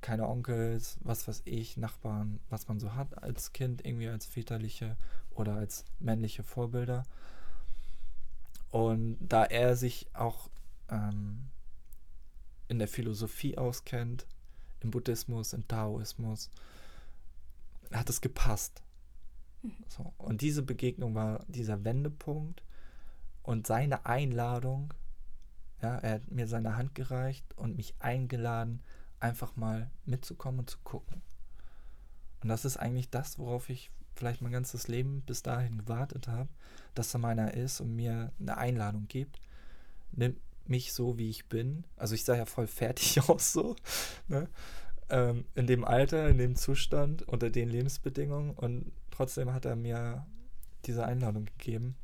keine 0.00 0.26
Onkels, 0.26 0.96
was 1.02 1.28
weiß 1.28 1.42
ich, 1.44 1.76
Nachbarn, 1.76 2.40
was 2.48 2.68
man 2.68 2.80
so 2.80 2.94
hat 2.94 3.22
als 3.22 3.52
Kind, 3.52 3.84
irgendwie 3.84 4.08
als 4.08 4.24
väterliche 4.24 4.96
oder 5.34 5.56
als 5.56 5.84
männliche 5.98 6.42
Vorbilder. 6.42 7.02
Und 8.70 9.18
da 9.20 9.44
er 9.44 9.76
sich 9.76 10.06
auch 10.14 10.48
ähm, 10.88 11.50
in 12.68 12.78
der 12.78 12.88
Philosophie 12.88 13.56
auskennt, 13.58 14.26
im 14.80 14.90
Buddhismus, 14.90 15.52
im 15.52 15.66
Taoismus, 15.66 16.50
hat 17.92 18.10
es 18.10 18.20
gepasst. 18.20 18.82
Mhm. 19.62 19.72
So. 19.88 20.12
Und 20.18 20.40
diese 20.40 20.62
Begegnung 20.62 21.14
war 21.14 21.44
dieser 21.48 21.84
Wendepunkt 21.84 22.62
und 23.42 23.66
seine 23.66 24.06
Einladung 24.06 24.92
ja, 25.82 25.96
er 25.98 26.14
hat 26.14 26.30
mir 26.30 26.46
seine 26.46 26.76
Hand 26.76 26.94
gereicht 26.94 27.44
und 27.56 27.76
mich 27.76 27.94
eingeladen, 27.98 28.82
einfach 29.20 29.56
mal 29.56 29.90
mitzukommen 30.04 30.60
und 30.60 30.70
zu 30.70 30.78
gucken. 30.84 31.22
Und 32.42 32.48
das 32.48 32.64
ist 32.64 32.76
eigentlich 32.76 33.10
das, 33.10 33.38
worauf 33.38 33.68
ich 33.68 33.90
vielleicht 34.14 34.40
mein 34.40 34.52
ganzes 34.52 34.88
Leben 34.88 35.22
bis 35.22 35.42
dahin 35.42 35.78
gewartet 35.78 36.28
habe, 36.28 36.48
dass 36.94 37.12
da 37.12 37.18
meiner 37.18 37.54
ist 37.54 37.80
und 37.80 37.94
mir 37.94 38.32
eine 38.40 38.56
Einladung 38.56 39.08
gibt. 39.08 39.40
Nimmt 40.12 40.40
mich 40.68 40.92
so, 40.92 41.18
wie 41.18 41.30
ich 41.30 41.46
bin. 41.46 41.84
Also 41.96 42.14
ich 42.14 42.24
sah 42.24 42.36
ja 42.36 42.46
voll 42.46 42.66
fertig 42.66 43.20
aus 43.28 43.52
so. 43.52 43.76
Ne? 44.28 44.48
Ähm, 45.08 45.44
in 45.54 45.66
dem 45.66 45.84
Alter, 45.84 46.28
in 46.28 46.38
dem 46.38 46.56
Zustand, 46.56 47.22
unter 47.22 47.50
den 47.50 47.68
Lebensbedingungen. 47.68 48.50
Und 48.50 48.92
trotzdem 49.10 49.52
hat 49.52 49.64
er 49.64 49.76
mir 49.76 50.26
diese 50.84 51.04
Einladung 51.04 51.46
gegeben. 51.46 51.96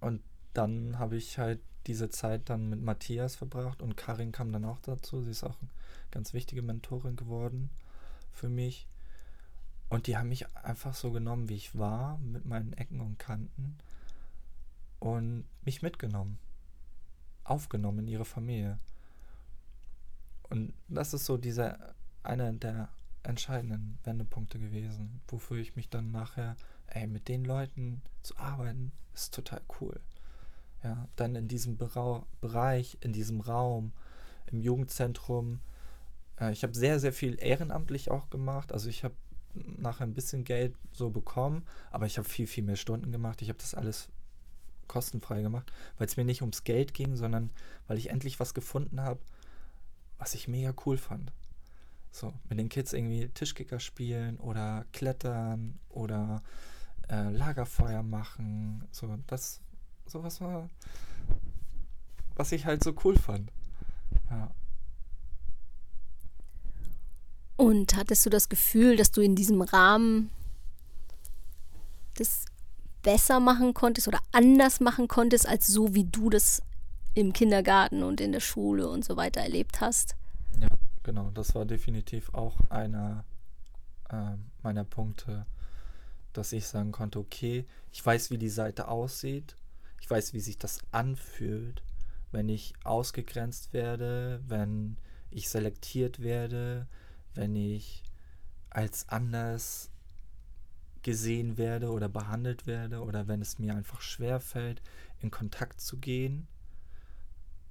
Und 0.00 0.22
dann 0.54 0.98
habe 0.98 1.16
ich 1.16 1.38
halt 1.38 1.60
diese 1.86 2.10
Zeit 2.10 2.50
dann 2.50 2.68
mit 2.68 2.82
Matthias 2.82 3.36
verbracht 3.36 3.82
und 3.82 3.96
Karin 3.96 4.32
kam 4.32 4.52
dann 4.52 4.64
auch 4.64 4.78
dazu. 4.80 5.22
Sie 5.22 5.30
ist 5.30 5.44
auch 5.44 5.58
eine 5.60 5.70
ganz 6.10 6.34
wichtige 6.34 6.62
Mentorin 6.62 7.16
geworden 7.16 7.70
für 8.32 8.48
mich. 8.48 8.86
Und 9.88 10.06
die 10.06 10.16
haben 10.16 10.28
mich 10.28 10.46
einfach 10.56 10.94
so 10.94 11.10
genommen, 11.10 11.48
wie 11.48 11.56
ich 11.56 11.76
war, 11.76 12.18
mit 12.18 12.44
meinen 12.44 12.72
Ecken 12.74 13.00
und 13.00 13.18
Kanten 13.18 13.76
und 15.00 15.44
mich 15.64 15.82
mitgenommen, 15.82 16.38
aufgenommen 17.44 18.00
in 18.00 18.08
ihre 18.08 18.24
Familie. 18.24 18.78
Und 20.48 20.72
das 20.88 21.14
ist 21.14 21.26
so 21.26 21.36
dieser 21.36 21.94
einer 22.22 22.52
der 22.52 22.88
entscheidenden 23.22 23.98
Wendepunkte 24.04 24.58
gewesen, 24.58 25.20
wofür 25.28 25.58
ich 25.58 25.76
mich 25.76 25.88
dann 25.88 26.10
nachher, 26.10 26.56
ey, 26.86 27.06
mit 27.06 27.28
den 27.28 27.44
Leuten 27.44 28.02
zu 28.22 28.36
arbeiten, 28.36 28.92
ist 29.14 29.34
total 29.34 29.60
cool 29.80 30.00
ja, 30.82 31.08
dann 31.16 31.34
in 31.36 31.48
diesem 31.48 31.76
Bera 31.76 32.24
Bereich, 32.40 32.98
in 33.00 33.12
diesem 33.12 33.40
Raum, 33.40 33.92
im 34.46 34.60
Jugendzentrum. 34.60 35.60
Äh, 36.40 36.52
ich 36.52 36.62
habe 36.62 36.74
sehr, 36.74 36.98
sehr 37.00 37.12
viel 37.12 37.36
ehrenamtlich 37.40 38.10
auch 38.10 38.30
gemacht. 38.30 38.72
Also 38.72 38.88
ich 38.88 39.04
habe 39.04 39.14
nachher 39.54 40.04
ein 40.04 40.14
bisschen 40.14 40.44
Geld 40.44 40.74
so 40.92 41.10
bekommen, 41.10 41.66
aber 41.90 42.06
ich 42.06 42.18
habe 42.18 42.28
viel, 42.28 42.46
viel 42.46 42.64
mehr 42.64 42.76
Stunden 42.76 43.12
gemacht. 43.12 43.42
Ich 43.42 43.48
habe 43.48 43.58
das 43.58 43.74
alles 43.74 44.08
kostenfrei 44.90 45.40
gemacht, 45.40 45.72
weil 45.96 46.08
es 46.08 46.16
mir 46.16 46.24
nicht 46.24 46.42
ums 46.42 46.64
Geld 46.64 46.94
ging, 46.94 47.16
sondern 47.16 47.50
weil 47.86 47.96
ich 47.96 48.10
endlich 48.10 48.40
was 48.40 48.54
gefunden 48.54 49.00
habe, 49.00 49.20
was 50.18 50.34
ich 50.34 50.48
mega 50.48 50.74
cool 50.84 50.98
fand. 50.98 51.32
So, 52.10 52.34
mit 52.48 52.58
den 52.58 52.68
Kids 52.68 52.92
irgendwie 52.92 53.28
Tischkicker 53.28 53.78
spielen 53.78 54.36
oder 54.38 54.84
klettern 54.92 55.78
oder 55.88 56.42
äh, 57.08 57.30
Lagerfeuer 57.30 58.02
machen. 58.02 58.84
So, 58.90 59.16
das 59.28 59.60
sowas 60.06 60.40
war, 60.40 60.68
was 62.34 62.50
ich 62.50 62.66
halt 62.66 62.82
so 62.82 62.92
cool 63.04 63.16
fand. 63.16 63.48
Ja. 64.28 64.50
Und 67.56 67.94
hattest 67.94 68.26
du 68.26 68.30
das 68.30 68.48
Gefühl, 68.48 68.96
dass 68.96 69.12
du 69.12 69.20
in 69.20 69.36
diesem 69.36 69.62
Rahmen 69.62 70.30
das 72.14 72.46
besser 73.02 73.40
machen 73.40 73.74
konntest 73.74 74.08
oder 74.08 74.20
anders 74.32 74.80
machen 74.80 75.08
konntest, 75.08 75.48
als 75.48 75.66
so 75.66 75.94
wie 75.94 76.04
du 76.04 76.30
das 76.30 76.62
im 77.14 77.32
Kindergarten 77.32 78.02
und 78.02 78.20
in 78.20 78.32
der 78.32 78.40
Schule 78.40 78.88
und 78.88 79.04
so 79.04 79.16
weiter 79.16 79.40
erlebt 79.40 79.80
hast? 79.80 80.16
Ja, 80.60 80.68
genau. 81.02 81.30
Das 81.30 81.54
war 81.54 81.64
definitiv 81.64 82.32
auch 82.34 82.56
einer 82.68 83.24
äh, 84.10 84.36
meiner 84.62 84.84
Punkte, 84.84 85.46
dass 86.32 86.52
ich 86.52 86.66
sagen 86.66 86.92
konnte, 86.92 87.18
okay, 87.18 87.66
ich 87.90 88.04
weiß, 88.04 88.30
wie 88.30 88.38
die 88.38 88.48
Seite 88.48 88.88
aussieht 88.88 89.56
ich 90.00 90.10
weiß, 90.10 90.32
wie 90.32 90.40
sich 90.40 90.58
das 90.58 90.80
anfühlt, 90.90 91.82
wenn 92.32 92.48
ich 92.48 92.74
ausgegrenzt 92.84 93.72
werde, 93.72 94.40
wenn 94.46 94.96
ich 95.30 95.48
selektiert 95.48 96.20
werde, 96.20 96.86
wenn 97.34 97.54
ich 97.54 98.02
als 98.70 99.08
anders 99.08 99.89
gesehen 101.02 101.56
werde 101.56 101.90
oder 101.90 102.08
behandelt 102.08 102.66
werde 102.66 103.00
oder 103.00 103.28
wenn 103.28 103.40
es 103.40 103.58
mir 103.58 103.74
einfach 103.74 104.00
schwer 104.00 104.40
fällt, 104.40 104.82
in 105.20 105.30
Kontakt 105.30 105.80
zu 105.80 105.98
gehen. 105.98 106.46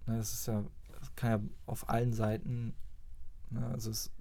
Ne, 0.05 0.17
das 0.17 0.33
ist 0.33 0.47
ja, 0.47 0.63
das 0.99 1.15
kann 1.15 1.29
ja 1.31 1.49
auf 1.65 1.89
allen 1.89 2.13
Seiten, 2.13 2.73
ne, 3.49 3.65
also 3.67 3.91
es 3.91 4.11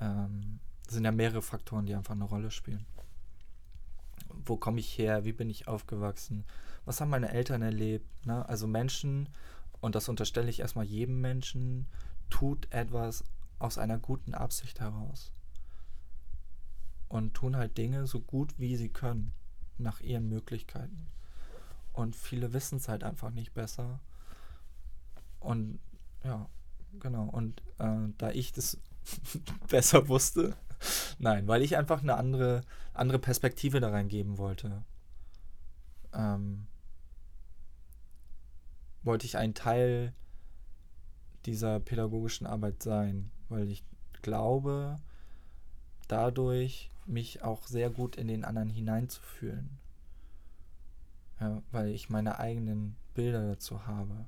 ähm, 0.00 0.60
sind 0.88 1.04
ja 1.04 1.12
mehrere 1.12 1.42
Faktoren, 1.42 1.86
die 1.86 1.94
einfach 1.94 2.14
eine 2.14 2.24
Rolle 2.24 2.50
spielen. 2.50 2.86
Wo 4.28 4.56
komme 4.56 4.80
ich 4.80 4.96
her? 4.96 5.24
Wie 5.24 5.32
bin 5.32 5.50
ich 5.50 5.68
aufgewachsen? 5.68 6.44
was 6.88 7.02
haben 7.02 7.10
meine 7.10 7.30
Eltern 7.30 7.60
erlebt? 7.60 8.24
Ne? 8.24 8.48
Also 8.48 8.66
Menschen, 8.66 9.28
und 9.80 9.94
das 9.94 10.08
unterstelle 10.08 10.48
ich 10.48 10.60
erstmal 10.60 10.86
jedem 10.86 11.20
Menschen, 11.20 11.86
tut 12.30 12.66
etwas 12.72 13.24
aus 13.58 13.76
einer 13.76 13.98
guten 13.98 14.32
Absicht 14.32 14.80
heraus. 14.80 15.30
Und 17.08 17.34
tun 17.34 17.56
halt 17.56 17.78
Dinge 17.78 18.06
so 18.06 18.20
gut 18.20 18.58
wie 18.58 18.76
sie 18.76 18.90
können, 18.90 19.32
nach 19.78 20.00
ihren 20.00 20.28
Möglichkeiten. 20.28 21.06
Und 21.92 22.14
viele 22.14 22.52
wissen 22.52 22.76
es 22.76 22.88
halt 22.88 23.02
einfach 23.02 23.30
nicht 23.30 23.54
besser. 23.54 24.00
Und 25.40 25.78
ja, 26.22 26.48
genau. 27.00 27.24
Und 27.24 27.62
äh, 27.78 28.12
da 28.18 28.30
ich 28.30 28.52
das 28.52 28.78
besser 29.68 30.08
wusste, 30.08 30.56
nein, 31.18 31.48
weil 31.48 31.62
ich 31.62 31.76
einfach 31.76 32.02
eine 32.02 32.16
andere, 32.16 32.62
andere 32.94 33.18
Perspektive 33.18 33.80
da 33.80 33.90
reingeben 33.90 34.38
wollte. 34.38 34.84
Ähm, 36.12 36.66
wollte 39.02 39.26
ich 39.26 39.36
ein 39.36 39.54
Teil 39.54 40.12
dieser 41.46 41.80
pädagogischen 41.80 42.46
Arbeit 42.46 42.82
sein, 42.82 43.30
weil 43.48 43.70
ich 43.70 43.84
glaube, 44.22 44.96
dadurch 46.08 46.90
mich 47.08 47.42
auch 47.42 47.66
sehr 47.66 47.90
gut 47.90 48.16
in 48.16 48.28
den 48.28 48.44
anderen 48.44 48.70
hineinzufühlen. 48.70 49.78
Ja, 51.40 51.62
weil 51.70 51.88
ich 51.88 52.10
meine 52.10 52.38
eigenen 52.38 52.96
Bilder 53.14 53.46
dazu 53.46 53.86
habe. 53.86 54.26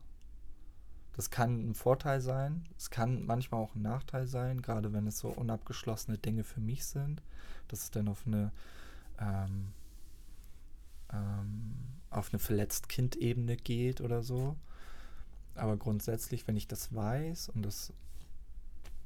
Das 1.17 1.31
kann 1.31 1.71
ein 1.71 1.75
Vorteil 1.75 2.21
sein, 2.21 2.65
es 2.79 2.89
kann 2.89 3.27
manchmal 3.27 3.61
auch 3.61 3.75
ein 3.75 3.83
Nachteil 3.83 4.27
sein, 4.27 4.63
gerade 4.63 4.93
wenn 4.93 5.07
es 5.07 5.19
so 5.19 5.29
unabgeschlossene 5.29 6.19
Dinge 6.19 6.45
für 6.45 6.61
mich 6.61 6.87
sind, 6.87 7.21
dass 7.69 7.83
es 7.83 7.91
dann 7.91 8.09
auf 8.09 8.27
eine 8.27 8.53
ähm, 9.19 9.73
ähm, 11.13 11.75
auf 12.11 12.33
eine 12.33 12.39
verletzt 12.39 12.89
Kind-Ebene 12.89 13.57
geht 13.57 14.01
oder 14.01 14.23
so. 14.23 14.57
Aber 15.55 15.77
grundsätzlich, 15.77 16.47
wenn 16.49 16.57
ich 16.57 16.69
das 16.69 16.95
weiß 16.95 17.51
und 17.51 17.63
das 17.63 17.93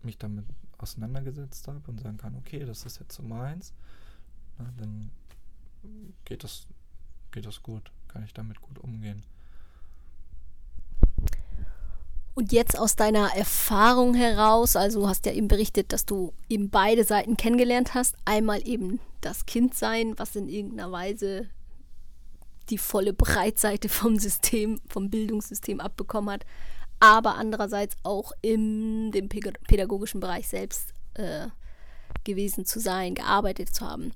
mich 0.02 0.18
damit 0.18 0.44
auseinandergesetzt 0.84 1.66
habe 1.68 1.80
und 1.86 2.00
sagen 2.00 2.16
kann, 2.16 2.36
okay, 2.36 2.64
das 2.64 2.84
ist 2.84 3.00
jetzt 3.00 3.16
so 3.16 3.22
meins, 3.22 3.72
na, 4.58 4.72
dann 4.78 5.10
geht 6.24 6.44
das, 6.44 6.66
geht 7.32 7.46
das 7.46 7.62
gut, 7.62 7.90
kann 8.08 8.24
ich 8.24 8.32
damit 8.32 8.60
gut 8.60 8.78
umgehen. 8.78 9.22
Und 12.34 12.52
jetzt 12.52 12.76
aus 12.76 12.96
deiner 12.96 13.34
Erfahrung 13.36 14.14
heraus, 14.14 14.74
also 14.74 15.02
du 15.02 15.08
hast 15.08 15.24
ja 15.24 15.32
eben 15.32 15.46
berichtet, 15.46 15.92
dass 15.92 16.04
du 16.04 16.32
eben 16.48 16.68
beide 16.68 17.04
Seiten 17.04 17.36
kennengelernt 17.36 17.94
hast. 17.94 18.16
Einmal 18.24 18.66
eben 18.66 18.98
das 19.20 19.46
Kindsein, 19.46 20.18
was 20.18 20.34
in 20.34 20.48
irgendeiner 20.48 20.90
Weise 20.90 21.48
die 22.70 22.78
volle 22.78 23.12
Breitseite 23.12 23.88
vom 23.88 24.18
System, 24.18 24.80
vom 24.88 25.10
Bildungssystem 25.10 25.80
abbekommen 25.80 26.34
hat, 26.34 26.46
aber 27.04 27.34
andererseits 27.34 27.96
auch 28.02 28.32
in 28.40 29.12
dem 29.12 29.28
pädagogischen 29.28 30.20
Bereich 30.20 30.48
selbst 30.48 30.94
äh, 31.14 31.48
gewesen 32.24 32.64
zu 32.64 32.80
sein, 32.80 33.14
gearbeitet 33.14 33.74
zu 33.74 33.86
haben. 33.86 34.12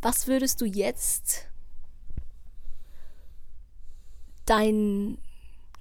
Was 0.00 0.28
würdest 0.28 0.60
du 0.60 0.64
jetzt 0.64 1.48
deinen 4.46 5.18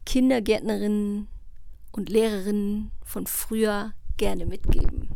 Kindergärtnerinnen 0.05 1.27
und 1.91 2.09
Lehrerinnen 2.09 2.91
von 3.03 3.27
früher 3.27 3.93
gerne 4.17 4.47
mitgeben? 4.47 5.09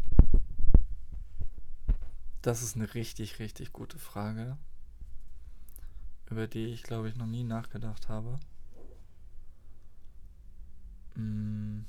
Das 2.44 2.62
ist 2.62 2.76
eine 2.76 2.94
richtig, 2.94 3.39
richtig 3.39 3.74
gute 3.74 3.98
Frage, 3.98 4.58
über 6.30 6.46
die 6.46 6.68
ich, 6.68 6.84
glaube 6.84 7.10
ich, 7.10 7.16
noch 7.16 7.26
nie 7.26 7.44
nachgedacht 7.44 8.08
habe. 8.08 8.38
Hm. 11.15 11.86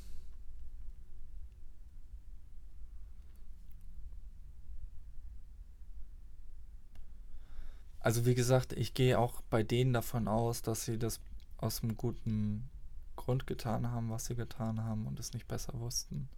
Also 8.00 8.26
wie 8.26 8.34
gesagt, 8.34 8.74
ich 8.74 8.92
gehe 8.92 9.18
auch 9.18 9.40
bei 9.48 9.62
denen 9.62 9.94
davon 9.94 10.28
aus, 10.28 10.60
dass 10.60 10.84
sie 10.84 10.98
das 10.98 11.20
aus 11.56 11.82
einem 11.82 11.96
guten 11.96 12.68
Grund 13.16 13.46
getan 13.46 13.90
haben, 13.90 14.10
was 14.10 14.26
sie 14.26 14.34
getan 14.34 14.84
haben 14.84 15.06
und 15.06 15.18
es 15.18 15.32
nicht 15.32 15.48
besser 15.48 15.72
wussten. 15.80 16.28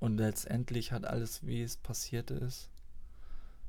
Und 0.00 0.16
letztendlich 0.16 0.90
hat 0.90 1.04
alles, 1.04 1.46
wie 1.46 1.62
es 1.62 1.76
passiert 1.76 2.32
ist, 2.32 2.68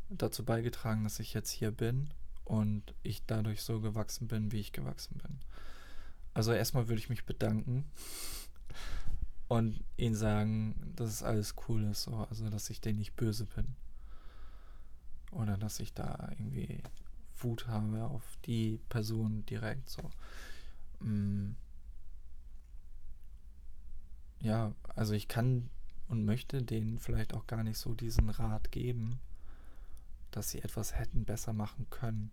dazu 0.09 0.43
beigetragen, 0.43 1.03
dass 1.03 1.19
ich 1.19 1.35
jetzt 1.35 1.51
hier 1.51 1.69
bin 1.69 2.09
und 2.45 2.95
ich 3.03 3.23
dadurch 3.27 3.61
so 3.61 3.79
gewachsen 3.79 4.27
bin, 4.27 4.51
wie 4.51 4.59
ich 4.59 4.71
gewachsen 4.71 5.19
bin. 5.19 5.39
Also 6.39 6.53
erstmal 6.53 6.87
würde 6.87 7.01
ich 7.01 7.09
mich 7.09 7.25
bedanken 7.25 7.83
und 9.49 9.83
ihnen 9.97 10.15
sagen, 10.15 10.93
dass 10.95 11.09
es 11.09 11.21
alles 11.21 11.53
cool 11.67 11.83
ist, 11.83 12.03
so. 12.03 12.15
also 12.29 12.49
dass 12.49 12.69
ich 12.69 12.79
denen 12.79 12.99
nicht 12.99 13.17
böse 13.17 13.43
bin. 13.43 13.75
Oder 15.31 15.57
dass 15.57 15.81
ich 15.81 15.93
da 15.93 16.29
irgendwie 16.31 16.81
Wut 17.39 17.67
habe 17.67 18.05
auf 18.05 18.23
die 18.45 18.79
Person 18.87 19.45
direkt 19.47 19.89
so. 19.89 20.09
Mm 21.01 21.57
ja, 24.39 24.71
also 24.95 25.11
ich 25.11 25.27
kann 25.27 25.69
und 26.07 26.23
möchte 26.23 26.63
denen 26.63 26.99
vielleicht 26.99 27.33
auch 27.33 27.47
gar 27.47 27.65
nicht 27.65 27.79
so 27.79 27.93
diesen 27.93 28.29
Rat 28.29 28.71
geben, 28.71 29.19
dass 30.31 30.51
sie 30.51 30.63
etwas 30.63 30.95
hätten 30.97 31.25
besser 31.25 31.51
machen 31.51 31.85
können. 31.89 32.31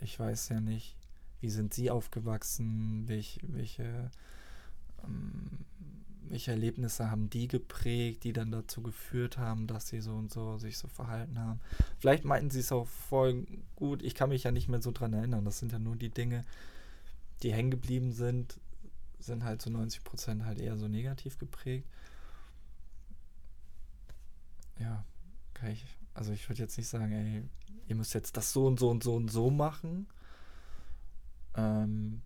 Ich 0.00 0.18
weiß 0.18 0.48
ja 0.48 0.58
nicht, 0.58 0.95
wie 1.40 1.50
sind 1.50 1.74
sie 1.74 1.90
aufgewachsen, 1.90 3.04
welch, 3.06 3.38
welche, 3.42 4.10
ähm, 5.04 5.64
welche 6.28 6.50
Erlebnisse 6.52 7.10
haben 7.10 7.30
die 7.30 7.48
geprägt, 7.48 8.24
die 8.24 8.32
dann 8.32 8.50
dazu 8.50 8.82
geführt 8.82 9.38
haben, 9.38 9.66
dass 9.66 9.88
sie 9.88 10.00
so 10.00 10.14
und 10.14 10.32
so 10.32 10.58
sich 10.58 10.78
so 10.78 10.88
verhalten 10.88 11.38
haben. 11.38 11.60
Vielleicht 11.98 12.24
meinten 12.24 12.50
sie 12.50 12.60
es 12.60 12.72
auch 12.72 12.86
voll 12.86 13.46
gut. 13.76 14.02
Ich 14.02 14.14
kann 14.14 14.30
mich 14.30 14.44
ja 14.44 14.50
nicht 14.50 14.68
mehr 14.68 14.82
so 14.82 14.90
dran 14.90 15.12
erinnern. 15.12 15.44
Das 15.44 15.58
sind 15.58 15.72
ja 15.72 15.78
nur 15.78 15.96
die 15.96 16.10
Dinge, 16.10 16.44
die 17.42 17.52
hängen 17.52 17.70
geblieben 17.70 18.12
sind, 18.12 18.58
sind 19.18 19.44
halt 19.44 19.62
zu 19.62 19.70
so 19.70 19.76
90 19.76 20.04
Prozent 20.04 20.44
halt 20.44 20.58
eher 20.58 20.76
so 20.76 20.88
negativ 20.88 21.38
geprägt. 21.38 21.86
Ja, 24.78 25.04
kann 25.54 25.70
ich, 25.70 25.84
also 26.14 26.32
ich 26.32 26.48
würde 26.48 26.62
jetzt 26.62 26.76
nicht 26.76 26.88
sagen, 26.88 27.12
ey, 27.12 27.42
ihr 27.88 27.96
müsst 27.96 28.14
jetzt 28.14 28.36
das 28.36 28.52
so 28.52 28.66
und 28.66 28.78
so 28.78 28.90
und 28.90 29.02
so 29.02 29.14
und 29.14 29.30
so 29.30 29.50
machen. 29.50 30.06
Ähm, 31.56 32.22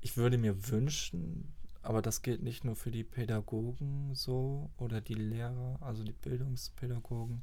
ich 0.00 0.16
würde 0.16 0.38
mir 0.38 0.68
wünschen, 0.70 1.52
aber 1.82 2.02
das 2.02 2.22
gilt 2.22 2.42
nicht 2.42 2.64
nur 2.64 2.76
für 2.76 2.90
die 2.90 3.04
Pädagogen 3.04 4.14
so 4.14 4.70
oder 4.78 5.00
die 5.00 5.14
Lehrer, 5.14 5.78
also 5.80 6.04
die 6.04 6.12
Bildungspädagogen. 6.12 7.42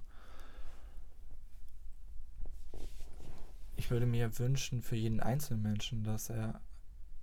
Ich 3.76 3.92
würde 3.92 4.08
mir 4.08 4.38
wünschen 4.40 4.82
für 4.82 4.96
jeden 4.96 5.20
einzelnen 5.20 5.62
Menschen, 5.62 6.04
dass 6.04 6.30
er 6.30 6.62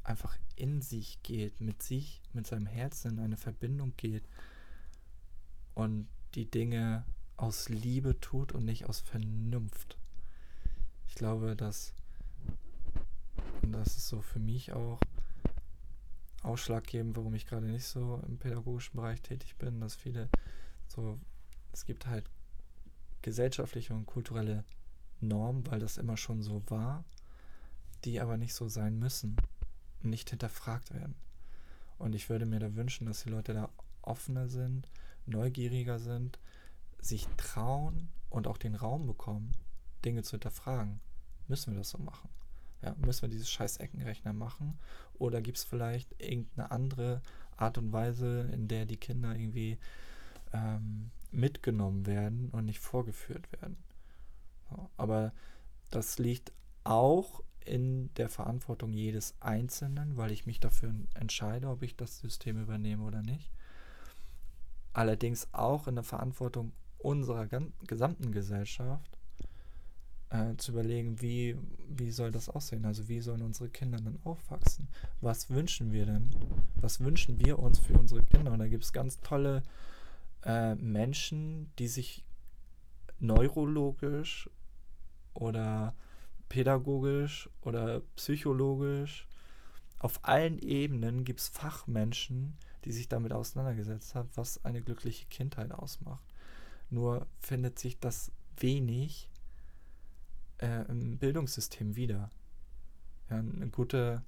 einfach 0.05 0.37
in 0.57 0.83
sich 0.83 1.23
geht, 1.23 1.61
mit 1.61 1.83
sich, 1.83 2.23
mit 2.33 2.47
seinem 2.47 2.67
Herzen 2.67 3.13
in 3.13 3.19
eine 3.19 3.37
Verbindung 3.37 3.95
geht 3.97 4.29
und 5.75 6.07
die 6.35 6.49
Dinge 6.49 7.05
aus 7.37 7.69
Liebe 7.69 8.21
tut 8.21 8.53
und 8.53 8.65
nicht 8.65 8.87
aus 8.87 9.01
Vernunft. 9.01 9.99
Ich 11.09 11.15
glaube, 11.17 11.57
dass 11.57 11.95
das 13.75 13.97
ist 13.97 14.09
so 14.09 14.21
für 14.21 14.39
mich 14.39 14.73
auch 14.73 15.01
ausschlaggebend, 16.43 17.17
warum 17.17 17.35
ich 17.35 17.47
gerade 17.47 17.67
nicht 17.67 17.87
so 17.87 18.21
im 18.27 18.39
pädagogischen 18.39 18.97
Bereich 18.97 19.23
tätig 19.23 19.57
bin, 19.57 19.81
dass 19.81 19.95
viele 19.95 20.29
so, 20.89 21.19
es 21.73 21.85
gibt 21.85 22.07
halt 22.07 22.29
gesellschaftliche 23.23 23.95
und 23.95 24.07
kulturelle 24.07 24.65
Normen, 25.21 25.67
weil 25.67 25.81
das 25.81 25.97
immer 25.97 26.17
schon 26.17 26.43
so 26.43 26.63
war, 26.69 27.05
die 28.05 28.21
aber 28.21 28.37
nicht 28.37 28.55
so 28.55 28.69
sein 28.69 28.99
müssen 28.99 29.37
nicht 30.05 30.31
hinterfragt 30.31 30.93
werden. 30.93 31.15
Und 31.99 32.15
ich 32.15 32.29
würde 32.29 32.47
mir 32.47 32.61
da 32.61 32.75
wünschen, 32.75 33.07
dass 33.07 33.23
die 33.23 33.31
Leute 33.31 33.55
da 33.55 33.71
offener 34.03 34.49
sind, 34.49 34.89
neugieriger 35.27 35.99
sind, 35.99 36.39
sich 37.01 37.27
trauen 37.37 38.09
und 38.31 38.47
auch 38.47 38.59
den 38.59 38.75
Raum 38.75 39.07
bekommen, 39.07 39.53
Dinge 40.05 40.23
zu 40.23 40.33
hinterfragen. 40.33 41.01
Müssen 41.49 41.73
wir 41.73 41.79
das 41.79 41.91
so 41.91 41.99
machen? 41.99 42.29
Ja, 42.85 42.95
müssen 42.99 43.23
wir 43.23 43.29
dieses 43.31 43.51
scheiß 43.51 43.79
Eckenrechner 43.79 44.35
machen? 44.35 44.79
Oder 45.19 45.41
gibt 45.41 45.57
es 45.57 45.65
vielleicht 45.65 46.21
irgendeine 46.21 46.71
andere 46.71 47.23
Art 47.57 47.79
und 47.79 47.93
Weise, 47.93 48.43
in 48.53 48.69
der 48.69 48.85
die 48.85 48.99
Kinder 48.99 49.35
irgendwie 49.35 49.79
ähm, 50.53 51.11
mitgenommen 51.31 52.05
werden 52.05 52.51
und 52.51 52.67
nicht 52.67 52.81
vorgeführt 52.81 53.51
werden? 53.53 53.79
So, 54.69 54.91
aber 54.99 55.33
das 55.91 56.19
liegt 56.19 56.53
auch 56.83 57.43
in 57.65 58.13
der 58.15 58.29
Verantwortung 58.29 58.93
jedes 58.93 59.35
Einzelnen, 59.41 60.19
weil 60.19 60.31
ich 60.31 60.45
mich 60.45 60.61
dafür 60.61 60.93
entscheide, 61.15 61.69
ob 61.69 61.83
ich 61.83 61.97
das 61.97 62.19
System 62.19 62.61
übernehme 62.61 63.05
oder 63.05 63.23
nicht. 63.23 63.51
Allerdings 64.93 65.49
auch 65.53 65.89
in 65.89 65.95
der 65.95 66.05
Verantwortung 66.05 66.73
unserer 66.99 67.47
gesamten 67.87 68.33
Gesellschaft 68.33 69.14
äh, 70.35 70.57
zu 70.57 70.73
überlegen, 70.73 71.21
wie, 71.21 71.57
wie 71.89 72.11
soll 72.11 72.33
das 72.33 72.49
aussehen? 72.49 72.85
Also 72.85 73.09
wie 73.09 73.21
sollen 73.21 73.43
unsere 73.43 73.69
Kinder 73.69 73.99
dann 73.99 74.19
aufwachsen? 74.25 74.89
Was 75.21 75.49
wünschen 75.49 75.93
wir 75.93 76.07
denn? 76.07 76.31
Was 76.81 76.99
wünschen 76.99 77.39
wir 77.39 77.61
uns 77.61 77.79
für 77.79 77.97
unsere 77.97 78.23
Kinder? 78.23 78.51
Und 78.51 78.59
da 78.59 78.67
gibt 78.67 78.83
es 78.83 78.93
ganz 78.93 79.21
tolle 79.21 79.63
äh, 80.45 80.75
Menschen, 80.75 81.71
die 81.79 81.87
sich 81.87 82.25
neurologisch 83.21 84.51
oder 85.35 85.95
pädagogisch 86.49 87.49
oder 87.61 88.01
psychologisch. 88.17 89.29
Auf 90.01 90.19
allen 90.23 90.59
Ebenen 90.59 91.25
gibt 91.25 91.41
es 91.41 91.49
Fachmenschen, 91.49 92.57
die 92.85 92.93
sich 92.93 93.09
damit 93.09 93.33
auseinandergesetzt 93.33 94.17
haben, 94.17 94.31
was 94.35 94.65
eine 94.65 94.83
glückliche 94.83 95.27
Kindheit 95.27 95.71
ausmacht. 95.71 96.25
Nur 96.91 97.29
findet 97.39 97.79
sich 97.79 98.01
das 98.01 98.33
wenig 98.57 99.31
äh, 100.59 100.83
im 100.89 101.19
Bildungssystem 101.19 101.97
wieder. 101.97 102.31
Ja, 103.31 103.39
eine 103.39 103.69
gute, 103.69 104.23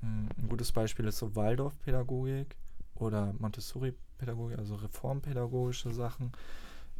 hm, 0.00 0.28
ein 0.36 0.48
gutes 0.48 0.72
Beispiel 0.72 1.06
ist 1.06 1.18
so 1.18 1.34
Waldorfpädagogik 1.36 2.56
oder 2.94 3.32
Montessori-Pädagogik, 3.38 4.58
also 4.58 4.74
reformpädagogische 4.76 5.92
Sachen, 5.92 6.32